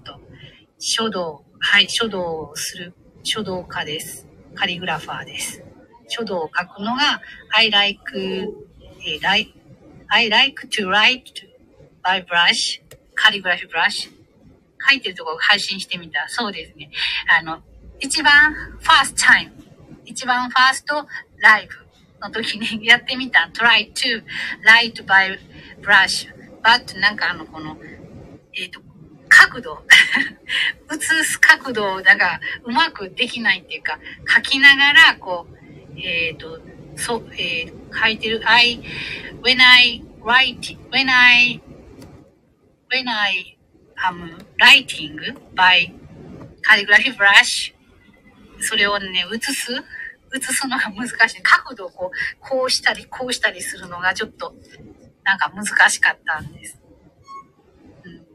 [0.78, 2.94] 書道、はい、書道をする
[3.24, 4.28] 書道家です。
[4.54, 5.64] カリグラファーです。
[6.08, 7.22] 書道を書くのが
[7.54, 9.52] I like, えー like
[10.10, 11.24] I like to write
[12.06, 12.82] by brush,
[13.16, 14.10] calligraphy brush
[14.88, 16.26] 書いてるところを配信してみた。
[16.28, 16.92] そうですね。
[17.40, 17.62] あの、
[18.00, 19.52] 一番 first time
[20.06, 21.74] 一番ファーストライブ
[22.22, 23.50] の時に やってみた。
[23.54, 24.24] try to
[24.64, 25.40] write by
[25.82, 26.30] brush
[26.62, 27.78] but なんかあのこの
[28.58, 28.80] えっ、と、
[29.28, 29.84] 角度、
[30.90, 34.00] 写す角度を、なんか、うまくできないっていうか、
[34.34, 36.62] 書きながら、こう、えっ、と、
[36.96, 38.82] そう、えー書いてる、I,
[39.42, 41.62] when I write, when I,
[42.92, 43.58] when I
[44.04, 45.18] am writing
[45.56, 45.92] by
[46.62, 47.74] calligraphy brush,
[48.60, 49.84] それをね、写す
[50.32, 51.42] 写すのが難しい。
[51.42, 54.54] 角度をこう、こうしたり、こうしたりするのがちょっと、
[55.24, 56.82] なんか難しかったんです。
[58.06, 58.26] うん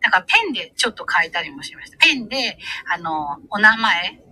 [0.00, 1.98] だからペンでちょっと書いたりもしました。
[1.98, 2.58] ペンで、
[2.94, 4.22] あの、お名前、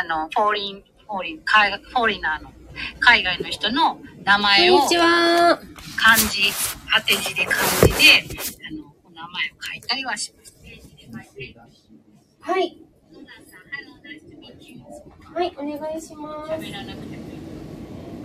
[0.00, 2.52] あの、フォーリン、フォーリン、海フォーリナーの、
[3.00, 4.78] 海外の人の名前を。
[5.96, 6.42] 漢字、
[6.94, 7.56] 当て字で漢
[7.86, 8.24] 字で、
[8.68, 10.54] あの、お名前を書いたりはします。
[12.40, 12.78] はい。
[15.34, 16.52] はい、お願いします。
[16.52, 17.38] 喋らなくてもいい。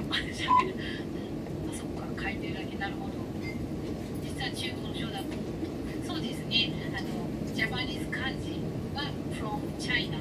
[0.10, 0.76] あ、喋る。
[1.72, 2.76] あ、そっか、書いてるだけ。
[2.78, 3.14] なるほど。
[4.24, 5.26] 実は中国の書だと。
[6.08, 6.72] そうですね。
[6.96, 7.08] あの、
[7.56, 8.60] Japanese 漢字
[8.94, 9.04] は
[9.34, 10.18] from China。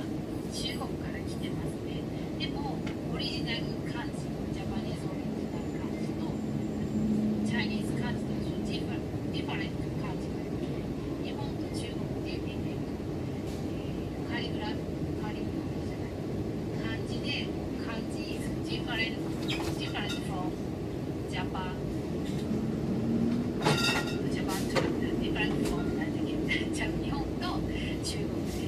[0.55, 2.01] 中国から来てますね。
[2.39, 2.77] でも、
[3.15, 3.59] オリジナル
[3.93, 6.25] 漢字、 Japanese original 漢字と、
[7.45, 10.57] Chinese 漢字と一緒、 diff different 漢字がある
[11.21, 16.17] 日本と中国っていう意味で、えー calligraph、calligraph じゃない。
[16.81, 17.45] 漢字で
[17.85, 19.17] 漢字 is different
[19.49, 20.53] different from
[21.31, 21.73] Japan
[24.33, 24.77] Japan to
[25.21, 26.31] different from なんだっけ
[26.75, 27.45] じゃあ日本と
[28.05, 28.59] 中国で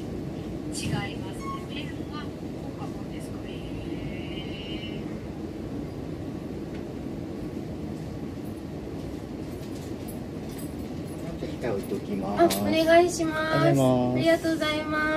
[0.73, 3.49] 違いますねペンは効果もんですかへ
[11.41, 12.61] 機械置いておきまあ、す。
[12.61, 13.66] お願いします。
[13.66, 15.10] ありがとうございます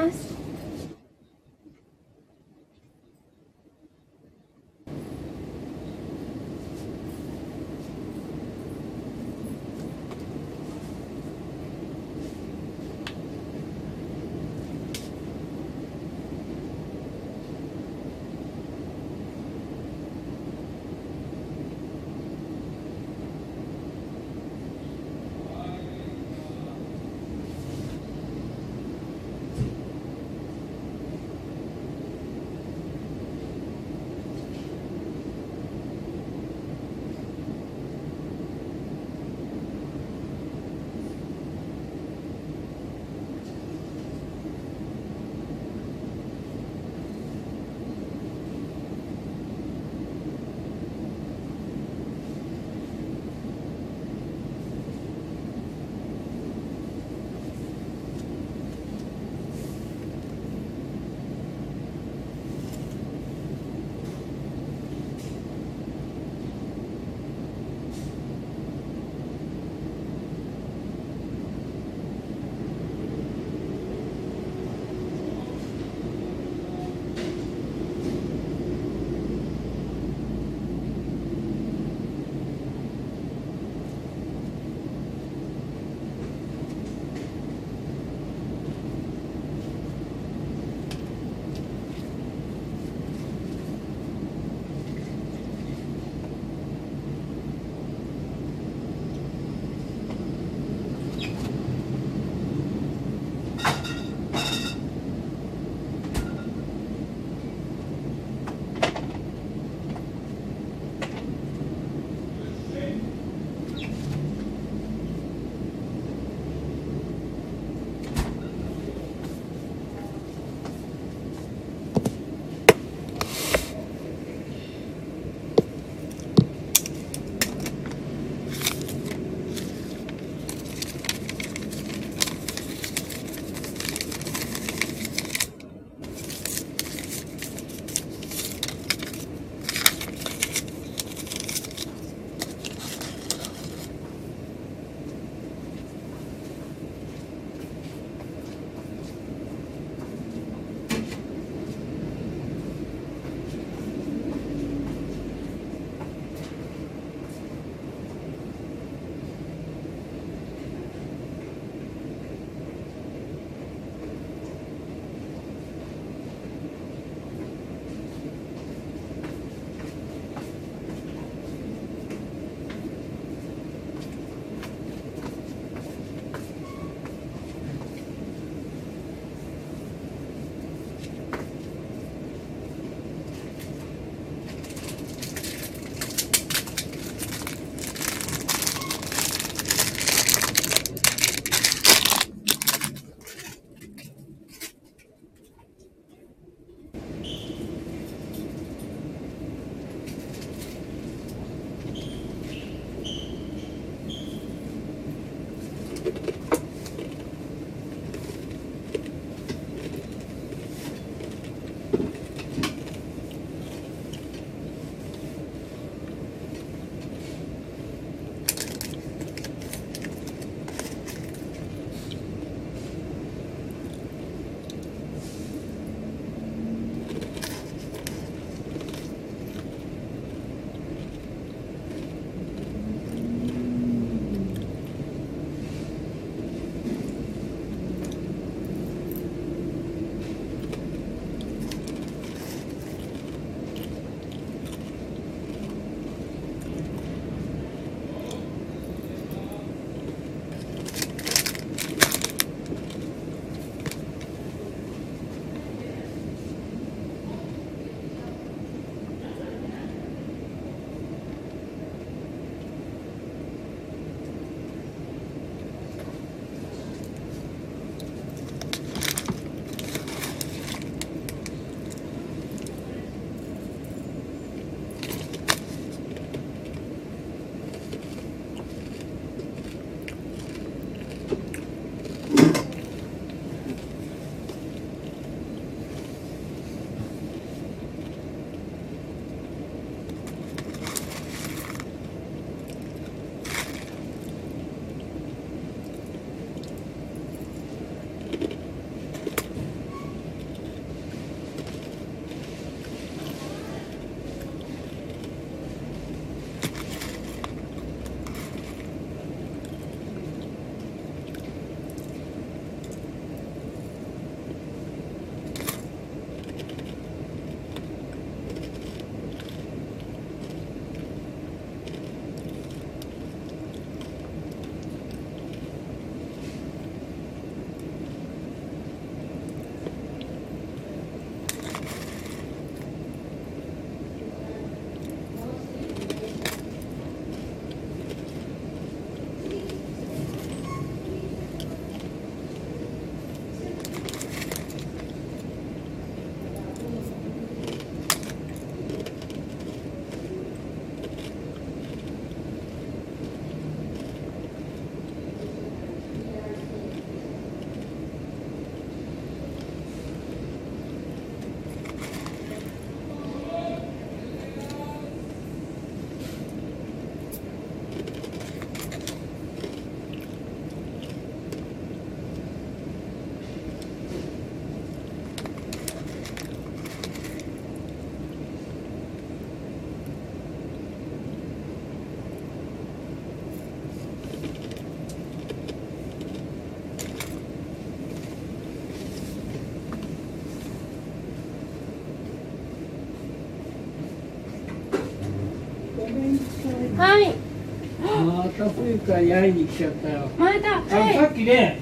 [398.58, 400.30] また冬からやいに来ちゃったよ。
[400.38, 401.80] またあのはいさっきね、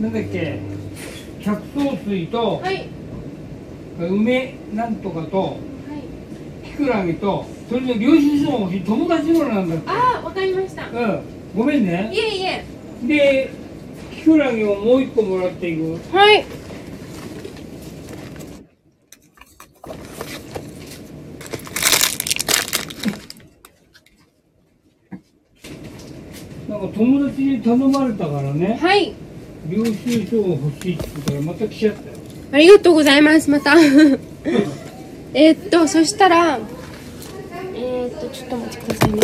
[0.00, 0.58] なんだっけ、
[1.40, 2.88] 百草水と、はい
[3.98, 9.90] 梅なんとかと、はいキクラゲと、それで領収書も欲しい友達のなんだって。
[9.90, 11.20] ああわかりましたうん、
[11.54, 12.18] ごめんねい。
[12.18, 12.64] えいえ
[13.06, 13.50] で、
[14.16, 15.98] キクラゲをもう一個もらっていく。
[16.16, 16.44] はい
[26.68, 29.12] なんか友達に頼まれたからね、はい。
[29.68, 32.16] 領収書が欲しいって言うからまた来ちゃったよ。
[32.52, 33.74] ありがとうございますまた。
[35.34, 36.60] えーっとそしたら
[37.74, 39.18] えーっとちょっとお待ちくださいね。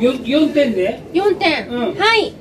[0.00, 1.94] よ4点で？4点、うん。
[1.94, 2.32] はい。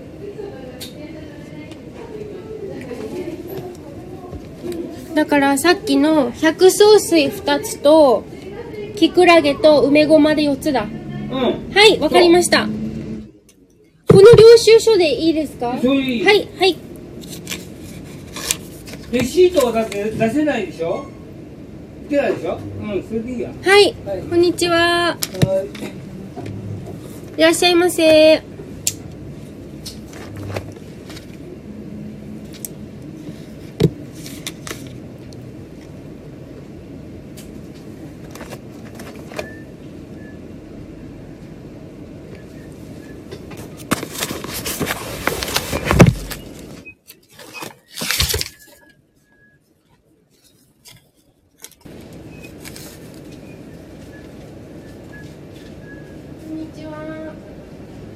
[5.13, 8.23] だからさっきの百草水2つと
[9.01, 10.83] キクラゲと梅ごまで4つだ。
[10.83, 10.91] うん。
[11.73, 12.67] はいわかりました。
[12.67, 12.71] こ
[14.13, 15.69] の領収書でいいですか？
[15.69, 15.79] はい
[16.23, 16.47] はい。
[19.11, 21.07] レシートはだって出せないでしょ？
[22.09, 22.57] 出ないでしょ？
[22.57, 22.59] う
[22.99, 23.49] ん、それでいいや。
[23.49, 24.77] はい、はいこんにちは。
[24.77, 25.17] は
[27.35, 27.39] い。
[27.39, 28.43] いらっしゃいませ
[56.43, 56.91] こんにちは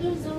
[0.02, 0.30] どうぞ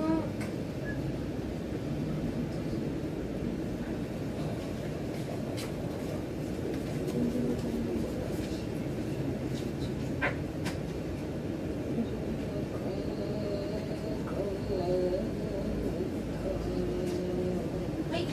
[18.11, 18.27] はい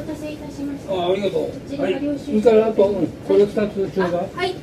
[0.00, 1.42] お待たせいたしましたあ、ありがとう。
[1.42, 2.18] はい。
[2.18, 4.30] それからあと、うんこれ二つちょうだい。
[4.34, 4.54] あはい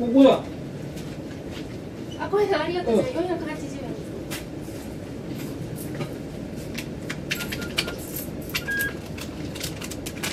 [0.00, 0.40] ここだ。
[2.20, 3.28] あ、これありがとうございます。
[3.28, 4.10] 480円です。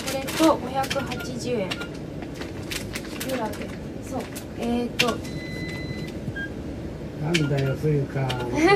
[0.05, 1.69] これと580円。
[1.69, 3.53] グラム。
[4.03, 4.21] そう。
[4.57, 5.17] えっ、ー、と、
[7.21, 8.21] なんだよ、そういうか。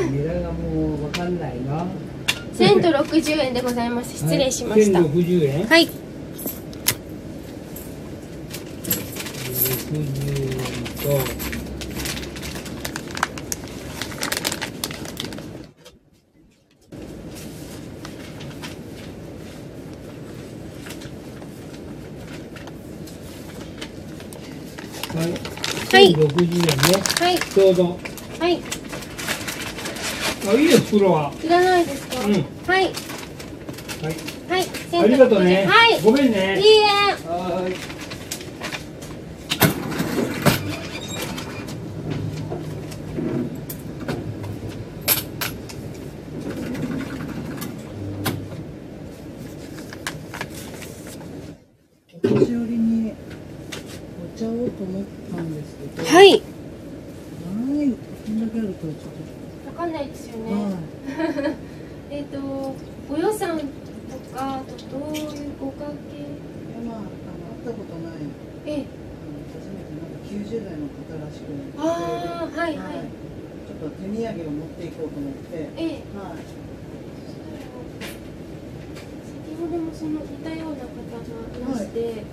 [0.09, 1.85] ミラがもうわかんないな。
[2.53, 4.17] 1060円でございます。
[4.17, 4.99] 失礼しました。
[4.99, 5.65] 千六十円。
[5.67, 5.87] はい。
[9.91, 10.57] 60円
[10.97, 11.09] と。
[25.17, 25.31] はい。
[25.91, 27.03] はい1060円ね。
[27.19, 27.39] はい。
[27.39, 27.99] ちょうど。
[28.39, 28.61] はい。
[30.47, 31.31] あ、いいよ、袋は。
[31.43, 33.10] いらないですか、うんはい。
[34.01, 34.15] はい。
[34.49, 35.03] はい。
[35.03, 35.65] ありがとうね。
[35.65, 36.01] はい。
[36.01, 36.59] ごめんね。
[36.59, 36.85] いいえ。
[37.27, 38.01] はーい。
[52.23, 53.13] お年寄りに
[54.35, 55.03] お茶をと思っ
[55.35, 56.29] たんですけど、はい。
[56.31, 58.93] はい、こんだけあるとちょっ
[59.67, 60.53] わかんないですよと、ね。
[60.53, 60.75] はい、
[62.11, 62.39] えっと、
[63.09, 63.65] ご予算と
[64.35, 65.27] か、あとどういう
[65.59, 66.25] ご関係
[66.85, 68.13] まあ、あの会ったことない、
[68.65, 68.73] ええ。
[68.75, 68.87] あ
[69.29, 71.81] の初めてなんか90代の方らしくあ
[72.43, 72.93] あ、はいはい。
[73.67, 75.87] ちょっと手土産を持っていこうと思ってええ
[76.17, 76.41] はい
[79.47, 81.21] 先ほどもその似たような方が
[81.57, 82.23] いまして、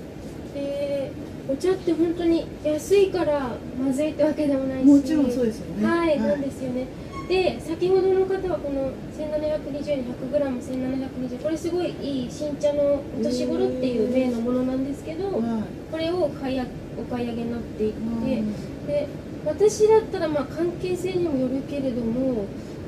[0.54, 1.12] で
[1.48, 6.86] お茶って本当に安いからまずいってわけでもないしもちろんそうですよねはい、なんですよね
[7.28, 16.66] で先ほどの方はこの1720円 100g1720 これすごいいい新茶のお年頃っていう名のものなんですけど、はいこれを買いあ
[17.00, 18.86] お買い上げになっていって、うん。
[18.86, 19.08] で
[19.44, 22.44] 私だったらまあ関係性にもよるけれども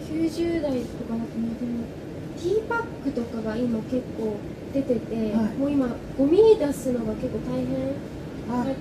[0.07, 1.85] 90代とかだとまあでも
[2.37, 4.37] ティーパックとかが今結構
[4.73, 5.57] 出てて、はい。
[5.57, 7.75] もう今ゴミ出すのが結構大変
[8.49, 8.77] だあったり。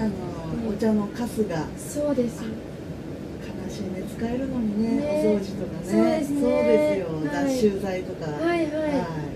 [0.00, 2.44] あのお茶のカスがそうです。
[2.44, 4.04] 悲しいね。
[4.16, 5.36] 使えるのにねね。
[5.36, 5.84] お掃除とかね。
[5.84, 6.40] そうですね。
[6.40, 7.46] そうですよ、はい。
[7.46, 8.30] 脱臭剤とか。
[8.30, 8.62] はいはい。
[8.62, 9.27] も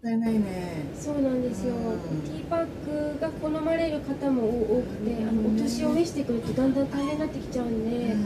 [0.00, 0.86] ったいないね。
[0.98, 2.22] そうなんですよ、うん。
[2.22, 2.66] ティーパッ
[3.14, 8.16] クが好まれる方も多くて、あのお年を召してくるとだんだん大変になってきちゃうんで、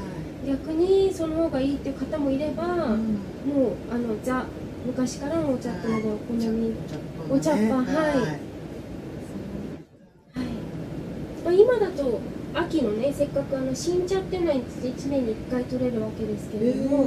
[0.47, 2.99] 逆にその方がいいっていう方もいれば、はい
[3.45, 4.47] もうあのザ
[4.87, 6.75] 昔からのお茶ってのでお好み、
[7.31, 7.87] お茶っ葉はい。
[7.87, 8.41] はい。
[11.45, 12.21] まあ、今だと
[12.55, 17.05] 秋のねせっかくあの新茶っていうのは1年に1回取れるわけですけれども、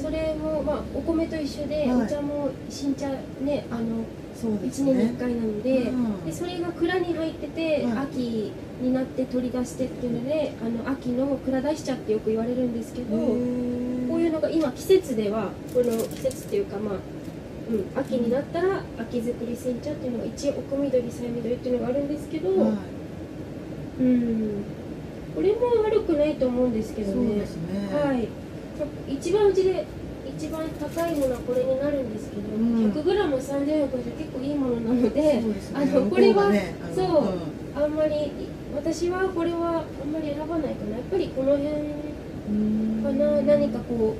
[0.00, 2.02] それも、まあ、お米と一緒で、はい。
[2.04, 3.08] お茶も新茶
[3.40, 4.58] ねあの1そうね。
[4.62, 7.98] 年に1回なので,、うんでそれが蔵に入ってて、はい。
[7.98, 13.24] 秋になって取り出してっていうのであの秋の蔵出し茶ってよく言われるんですけど、こ
[14.16, 16.94] ういうのが今季節ではこの季節っていうかまあ、
[17.70, 22.70] うん、秋になったら秋作り煎茶っていうのが一応奥緑さえ緑っていうのがあるんですけど、はい
[24.00, 24.64] うん
[25.34, 27.36] これも悪くないと思うんですけどね。
[27.36, 27.44] ね。
[27.92, 28.28] はい。
[29.08, 29.86] 一番うちで
[30.26, 32.92] 一番高いものはこれになるんですけど、うん。
[32.92, 35.42] 100g3000 円超えて結構いいものなのでね。
[35.74, 37.82] あのこれは、ねそうん。
[37.82, 38.32] あんまり
[38.74, 40.96] 私はこれはあんまり選ばないかな。
[40.96, 41.74] やっぱりこの辺
[42.48, 43.02] うん。
[43.02, 44.16] かな何かこ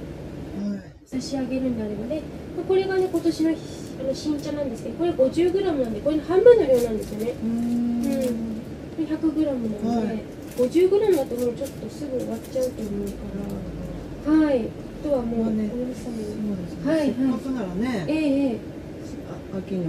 [0.60, 0.82] うはい。
[1.04, 2.22] 差し上げるんであればね。
[2.68, 7.32] これがね今年のあの新茶なんですけどこれ 50g なんでこれの半分の量なんですよね。
[7.42, 7.50] うん。
[7.50, 8.62] うん。
[8.96, 15.70] これ 100g なので、はい 50g だともうちょっとすぐ終わっちゃうと思うからはいあとはもう、まあね。
[15.72, 16.22] お野菜そうで
[16.68, 16.90] すね。
[16.90, 16.98] はい。
[16.98, 18.04] はいせっかくならえね。
[18.06, 18.48] ええ。
[18.52, 18.58] え
[19.54, 19.84] あ秋の。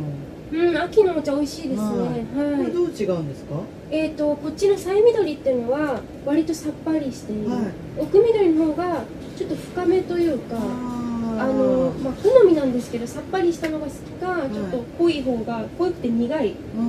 [0.53, 1.81] うん秋のお茶美味しいですね。
[1.81, 2.51] はい。
[2.51, 3.55] はい、これどう違うんですか？
[3.89, 7.63] えー、とこっちのさえ緑っていうのは割とさっぱりしている、はい。
[7.97, 9.03] 奥緑の方が
[9.37, 16.85] ちょっと深めというかああの、まあ、好みなんですけどさっぱりしたのが好きか、ちょっと濃い方が濃くて苦いうんうん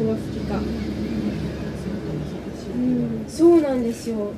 [0.00, 0.64] うんのが好きか、うん、
[3.28, 4.32] そうなんですよ。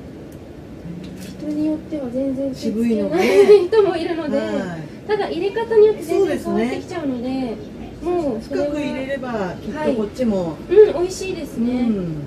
[1.39, 3.63] 人によっては全然手つ渋いね。
[3.63, 5.07] い人もいるので、はい。
[5.07, 7.55] ただ入れ方によって全然そうですね変わってきちゃうので
[8.01, 12.17] もう深く入れればきっとはいこっちも、うん美味しいですうね、ん。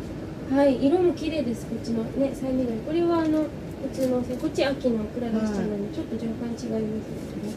[0.54, 3.42] はい色も綺麗ですこっちのねさえ緑これはあの
[3.82, 7.02] 普通のこっち秋の蔵出し茶なのでちょっと若干違いま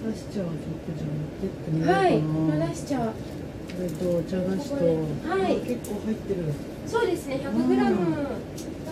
[0.05, 3.13] お菓子茶はちょっとじゃあ持ってってみすようかな、はい蔵出し茶
[3.81, 5.55] これとお茶菓子と、はい。
[5.65, 6.53] 結構入ってる
[6.85, 7.73] そうですね 100g、うん。
[7.73, 7.79] だ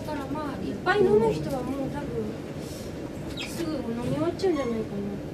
[0.02, 3.78] からまあいっぱい飲む人はもう多分すぐ飲
[4.10, 5.30] み終わっちゃうんじゃないかな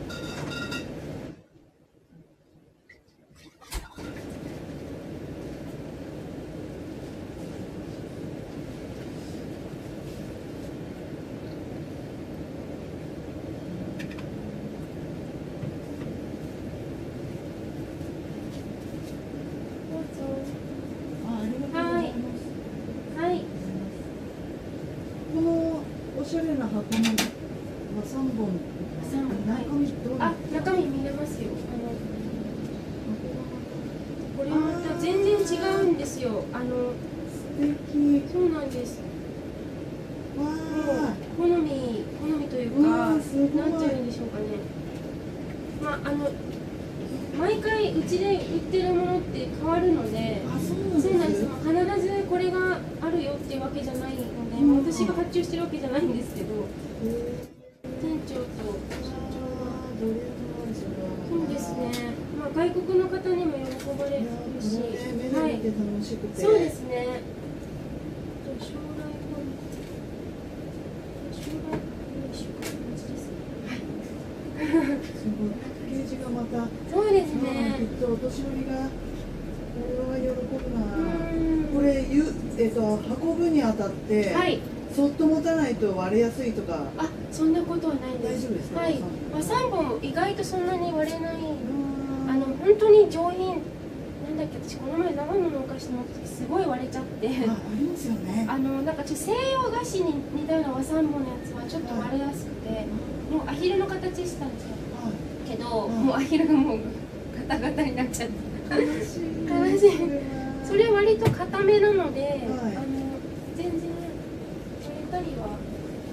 [19.92, 20.26] どうぞ
[21.28, 22.20] あありがとうございま
[23.16, 23.34] す、はい
[25.36, 25.84] この
[26.18, 26.84] おしゃれな箱の
[27.98, 28.48] 和三本
[29.12, 31.50] 三本はい中身どうなあん、中身見れますよ。
[31.52, 31.92] あの。
[34.38, 36.46] これまた全然違うんですよ。
[36.54, 36.94] あの、
[37.30, 39.02] 素敵そうなんです。
[40.38, 40.54] わもう
[41.06, 44.46] あ好み、好みといううか、わーすごいなんていうんでしょうかね。
[45.84, 46.32] まあ、あの。
[47.38, 50.42] 毎回うちで売ってるものって変わるので。
[50.48, 51.44] あそうなんですそうなんです。
[51.44, 51.60] まあ
[51.96, 56.48] 必ずこれがあるよっていうわけじゃないので、まあ私が発注してるわけじゃないんですけど。
[58.02, 58.40] 店長と。
[60.00, 60.18] どれな
[60.64, 60.84] んです
[61.30, 61.92] そうですね。
[62.40, 63.62] まあ外国の方にも喜
[64.00, 64.26] ばれる
[64.62, 64.80] し、
[65.36, 65.58] はい。
[65.58, 67.20] 目で見て楽しくて、そうですね。
[68.60, 69.44] 将来本
[71.34, 73.20] 将来本出荷ですね。
[74.56, 77.80] すごいパッケージがまたそうですきね。
[77.84, 84.60] っとお年寄りがこれは喜ぶなうんこれゆえっと運ぶにあたって、はい。
[84.96, 86.86] そっと持たないと割れやすいとか。
[86.98, 88.48] あ、そんなことはないです。
[88.48, 88.80] 大丈夫ですか？
[88.82, 89.00] はい。
[89.34, 89.56] 和三。
[89.56, 91.36] 和三本も意外とそんなに割れない。
[91.36, 93.62] ああの本当に上品。
[94.26, 97.28] なんだっけ私この前長野のお菓子持った時すごい割れちゃって。
[97.28, 97.34] ああ
[97.78, 98.46] りますよね。
[98.50, 99.36] あのなんかちょ西洋
[99.72, 102.86] 菓子に似たような和三本のやつはちょっと割れやすくて。
[103.26, 104.70] もうアヒルの形してたんですよ。
[105.50, 106.80] けど、うんもうアヒルがもう
[107.50, 108.74] ガタガタになっちゃって。
[108.74, 109.20] はい悲しい。
[109.20, 109.92] ね悲しい。
[110.64, 112.74] それ割と固めなので、あのはい
[113.58, 113.82] 全然
[115.16, 115.56] たりは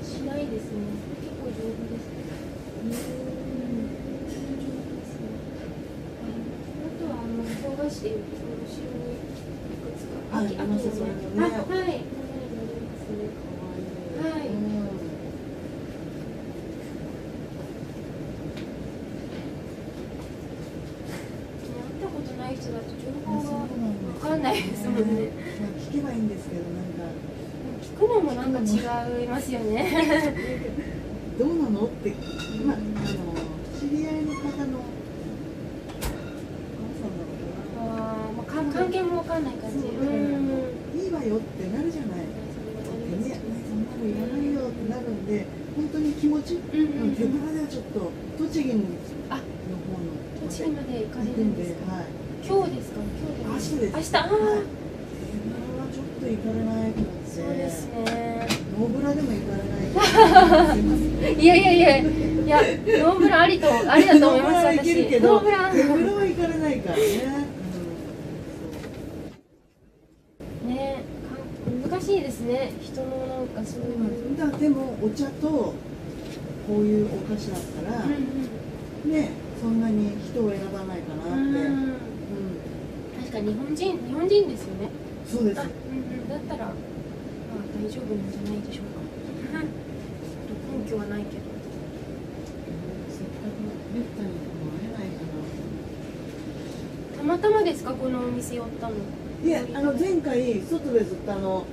[0.00, 0.78] しないですね。
[1.18, 2.06] 結構丈夫です
[6.78, 8.54] あとはあの唐菓子でい後ろ
[9.02, 9.18] にい
[9.82, 11.42] くつかはい秋のそれもね。
[11.42, 11.58] あはい。
[11.66, 11.90] このよ
[12.46, 13.34] うにね
[14.22, 14.54] はいうん
[21.66, 23.66] 会ったことない人だと情報がわ
[24.20, 25.30] かんないですもんね。
[25.60, 27.31] まあ聞けばいいんですけどなんか
[27.92, 28.64] 聞くのもなんか違
[29.24, 30.72] いますよね。
[31.38, 31.86] どうなの？
[31.86, 32.10] って、
[32.64, 32.84] まあ、あの
[33.78, 34.84] 知り合いの方の
[37.78, 39.78] あーまあか関係もわかんない感じ。
[39.78, 39.80] い
[41.08, 42.20] いわよってなるじゃない。
[42.20, 45.46] でね、そんなのいらないよってなるんで
[45.76, 46.62] 本当に気持ち、うん
[47.14, 48.84] 手ぶらではちょっと栃木の
[49.30, 49.44] あ方の
[50.48, 51.92] 栃木まで行かれるんですか？
[51.94, 52.04] はい。
[52.44, 53.00] 今日ですか？
[53.00, 53.96] 今日明日です。
[53.96, 54.16] 明日？
[54.16, 54.32] ああ、はい。
[54.32, 54.38] 手
[55.38, 58.46] ぶらはちょっと行かれないと思ってそうですね。
[58.78, 62.04] ノーブラでも行かないいやいやいやい
[62.48, 62.58] や
[63.04, 65.68] ノーブラありとありだと思いますノーブラはいけるけ私どノーブラは
[66.26, 67.02] 行かれないからね、
[70.66, 71.04] ね
[71.82, 75.74] か難しいですね人のなんかそういううん、だでもお茶とこ
[76.68, 79.30] ういうお菓子だったら、うんね
[79.60, 81.96] そんなに人を選ばないかなって、うんうん
[83.20, 84.90] 確か日本人日本人ですよね
[85.24, 86.72] そうです、うんうん、だったら、
[87.52, 89.02] まあ、大丈夫なんじゃないでしょうか。
[90.72, 91.42] 根拠はないけど。
[93.12, 93.60] せっかく
[93.92, 94.34] めったにも
[94.72, 95.24] 会えないか
[97.18, 98.94] たまたまですかこのお店寄ったの。
[98.94, 98.98] な
[99.44, 101.66] いやあの前回外でずっとあの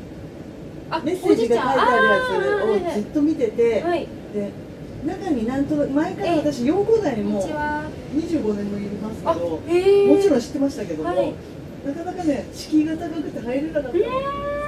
[0.90, 2.20] あメッセージが書いてあるや
[2.86, 4.08] つをずっと見てて、はい。
[4.34, 4.52] で
[5.06, 7.90] 中になんと前から私4号台にもにちは。
[8.16, 9.60] 25年もいますけあども
[10.22, 11.34] ちろん知ってましたけども、はい。
[11.86, 13.90] なかなかね敷居が高くて入れなかった。
[13.90, 14.59] のそうそれで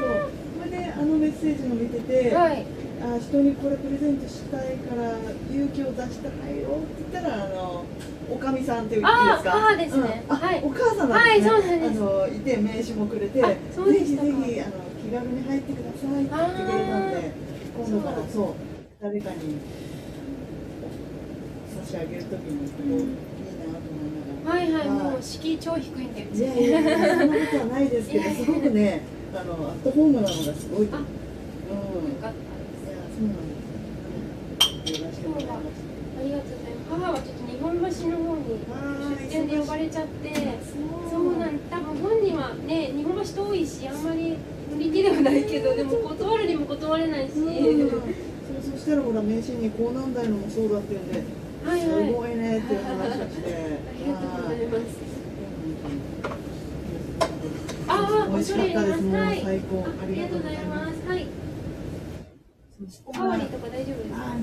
[1.01, 2.63] あのメッセージの見てて、はい。
[3.01, 5.17] あ人にこれプレゼントしたいから
[5.49, 7.83] 勇気を出して入ろうって言ったらあの
[8.29, 9.17] おかみさんっていいですか？
[9.17, 10.23] あ母ですね。
[10.29, 10.35] うん。
[10.35, 10.61] あ、はい。
[10.63, 11.97] お母さんなんですね、はいそうなんです。
[11.97, 17.31] あのいて名刺もくれてぜひぜひあの気軽に入ってくださいって言ってくれたんで
[17.75, 18.53] 今度からそう
[19.01, 19.57] 誰かに
[21.81, 24.59] 差し上げるときにここいいなと思いながら。
[24.59, 26.27] はいはいはいもう敷居超低いんで。
[26.31, 29.01] いやいやそんなことはないですけど、すごくね、
[29.33, 30.85] あのアットホームなのがすごい。
[30.85, 30.91] うん。
[30.91, 30.95] よ
[32.21, 35.01] かったですそうなんです。
[35.01, 35.91] よろしくお願いします。
[36.19, 38.59] ありがとうございます母はちょっと日本橋の方に
[39.17, 40.33] 出店で呼ばれちゃって
[41.09, 44.37] そうなん多分本人はね日本橋遠いしあんまり
[44.69, 48.03] 乗り気ではないけどでも断るにも断れないし、うんそう
[48.61, 51.23] そしたらほら名刺に高難題のもそうだってんで、
[51.65, 56.10] はいはいすごいねっていう話をして、 ありがとうございますはい
[57.93, 58.97] ああ美味しかったです。
[59.11, 59.83] 最高。
[59.85, 60.75] あありがとうございま。
[60.75, 61.27] ますすはい
[62.89, 64.15] そおかわりとか大丈夫ですか？
[64.21, 64.37] はい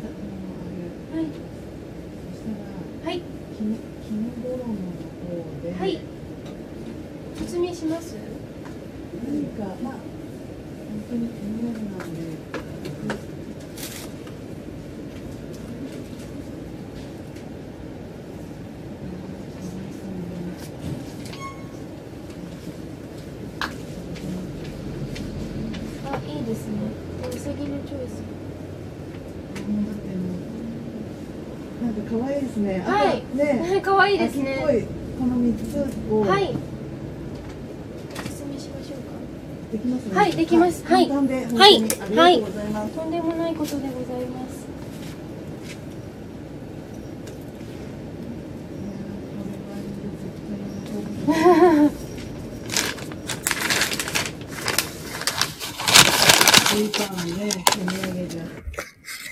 [2.32, 3.24] そしたら、はいの
[5.26, 6.00] 方で、はい
[7.46, 8.14] 包みします？
[9.26, 10.00] 何か、まあ、本
[11.10, 12.18] 当に手土産なんで。
[26.10, 26.74] あいいですね
[27.30, 28.22] うさぎのチョイス
[29.68, 30.34] もうだっても
[31.82, 31.94] うなん
[32.58, 32.80] ね。
[32.80, 33.80] はい赤ね。
[33.82, 34.86] 可愛いですね
[35.18, 36.20] この三つを。
[36.24, 36.54] はい
[39.72, 40.16] できますね。
[40.16, 42.92] はいできますはいはいありがとうございます。
[42.94, 44.66] とんでもないことでございます
[48.88, 49.76] いやーこれは
[50.16, 51.86] 絶対喜
[56.74, 58.42] ぶいいパンね、手土産じゃ。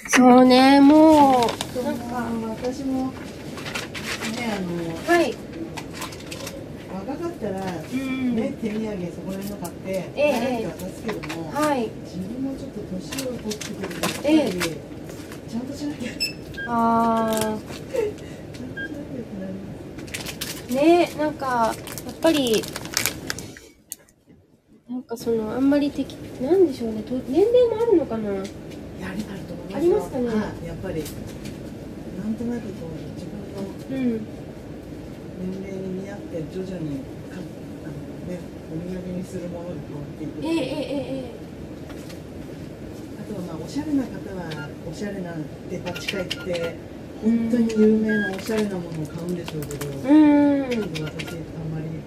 [0.09, 2.05] そうねもうそうなんか
[2.65, 3.13] 私もね
[4.57, 4.69] あの
[5.15, 5.35] はい
[7.07, 12.97] 若かったら、うんね手土産そこら辺の買ってええ誰か渡すけども、はい自分もちょっと年
[13.27, 14.51] を取ってくるとやっぱり、ええ
[15.51, 17.99] ちゃんとしなきゃちゃんとしなきゃあって
[18.75, 19.05] なりま
[20.59, 21.75] すーねなんか
[22.07, 22.65] やっぱり
[24.89, 27.03] なんかそのあんまり適なんでしょうね。
[27.03, 28.31] と年齢もあるのかな？
[28.31, 28.45] やり
[29.01, 29.77] あると思いますよ。
[29.77, 30.29] ありますかね？
[30.29, 30.67] はい。
[30.67, 31.09] やっぱりな
[32.29, 33.61] んとなくこう自分の
[33.91, 34.27] うん。
[35.39, 36.97] 年齢に見合って徐々に
[37.29, 37.93] かあの
[38.73, 41.37] お土産にするものに変わっていくえええええ
[43.21, 45.37] あとはまあおしゃれな方はおしゃれな
[45.69, 46.77] デパ地下行って
[47.23, 50.71] 本当に有名なおしゃれなものを買うんでしょうけど、えうん。
[50.73, 52.01] 私あんまり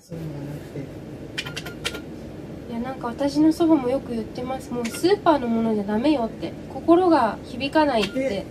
[0.00, 0.80] そういうのがなくて
[2.70, 4.72] いやなんか私の祖母もよく言ってます。
[4.72, 6.50] もうスーパーのものじゃダメよって。
[6.72, 8.46] 心が響かないって。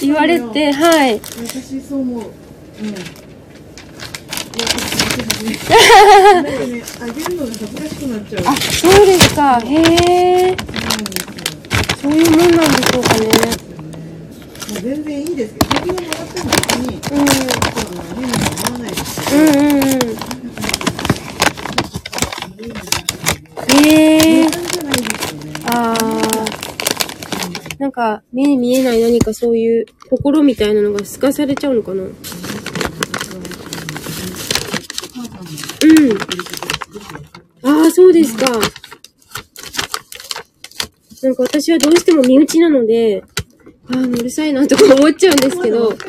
[0.00, 1.18] 言われてはい。
[1.18, 2.20] 私そう思う。
[2.20, 2.28] うん。
[7.00, 8.44] あげるのが恥ずかしくなっちゃう。
[8.52, 9.74] あそうですかへ
[10.50, 10.56] え
[12.02, 13.26] そういうもんなんでしょうかね。
[14.68, 17.20] もう全然いいですけど、もらっても別に、うん。
[17.20, 18.36] あの変には
[18.66, 20.43] 思わないですけど、うんうんうん
[23.74, 25.52] へえ値段じゃないですよね。
[25.66, 27.78] あー。
[27.78, 32.02] なんか目に見えない何かそういう心みたいなのが透かされちゃうのかな。
[32.02, 32.12] うん。
[37.62, 38.46] ああそうですか。
[41.22, 43.24] なんか私はどうしても身内なので
[43.90, 45.92] ああうるさいなとか思っちゃうんですけど。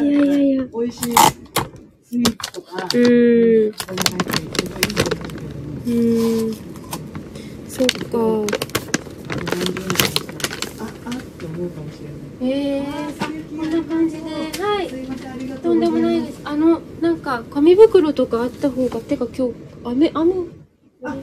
[0.00, 0.64] いやいやいや。
[0.64, 1.14] 美味しい
[2.04, 3.72] スイーツとか、うーん
[5.86, 6.54] うーん
[7.68, 7.94] そっか
[10.80, 12.00] あ、あって思うかもし
[12.40, 12.52] れない。
[12.52, 14.88] へえあこんな感じではい
[15.62, 15.80] とん。
[15.80, 16.40] でもないです。
[16.44, 19.54] あの、なんか、紙袋とかあった方が、てか今日、
[19.84, 20.32] 雨、雨、
[21.04, 21.16] あ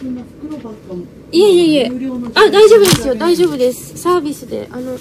[0.00, 1.04] そんな袋ばっかも。
[1.32, 1.90] いえいえいえ
[2.34, 3.96] あ、大丈夫ですよ、大丈夫です。
[3.98, 4.98] サービスで、あの、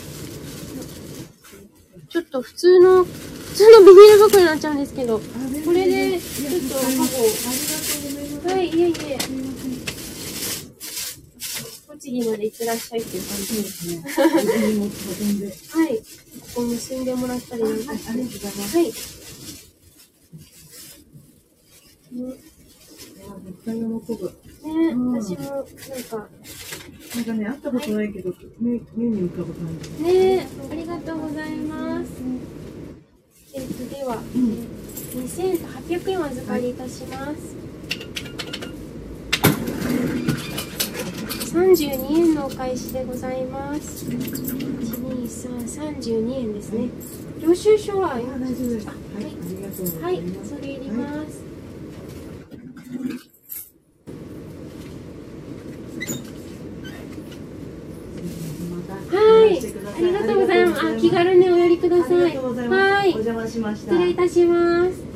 [2.10, 3.12] ちょっと普通の、普
[3.56, 7.87] 通のビニール袋になっちゃうんですけど、これで、ちょっとありがとうございます。
[8.46, 9.18] はい、いえいえ。
[11.88, 13.88] 栃木まで行ってらっしゃいっていう感じです。
[13.88, 14.04] ね。
[15.74, 15.98] はい。
[15.98, 16.04] こ
[16.56, 18.10] こ結んでもらったりなんかして。
[18.12, 18.78] ありがとうございます。
[18.78, 18.92] はい。
[23.44, 24.32] 絶対喜ぶ。
[24.64, 25.66] ね、うん私も、なん
[26.04, 26.28] か、
[27.16, 30.04] なんかね、会ったことないけど、目目に浮かぶ感じ。
[30.04, 32.12] ねありがとうございます。
[33.54, 34.68] えっ、と、では、えー、
[35.24, 37.77] 2800円お預かりいたします。
[41.58, 44.06] 32円のお返しでございます。
[44.06, 45.66] 1、2、3、
[46.00, 46.90] 32円ですね。
[47.42, 48.88] 領収書は、あ、大丈夫です。
[48.88, 48.96] はい、
[50.02, 50.22] あはい。
[50.44, 51.44] それいります。
[59.10, 60.88] はい、ありがとうございます。
[60.88, 62.38] あ、気軽にお寄りください。
[62.38, 63.92] はいお、邪魔しました。
[63.92, 65.08] 失礼いたします。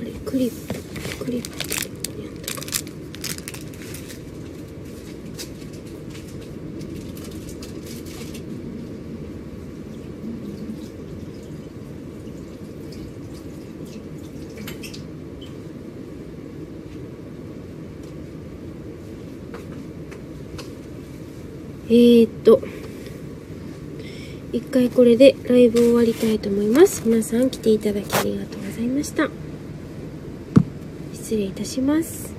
[0.00, 2.60] あれクリップクリップやったか
[21.90, 22.60] えーっと
[24.52, 27.02] 一回これでライブ終わりたいと思います。
[27.04, 29.28] 皆さん来ていただきありがとうございました。
[31.12, 32.29] 失礼いたします。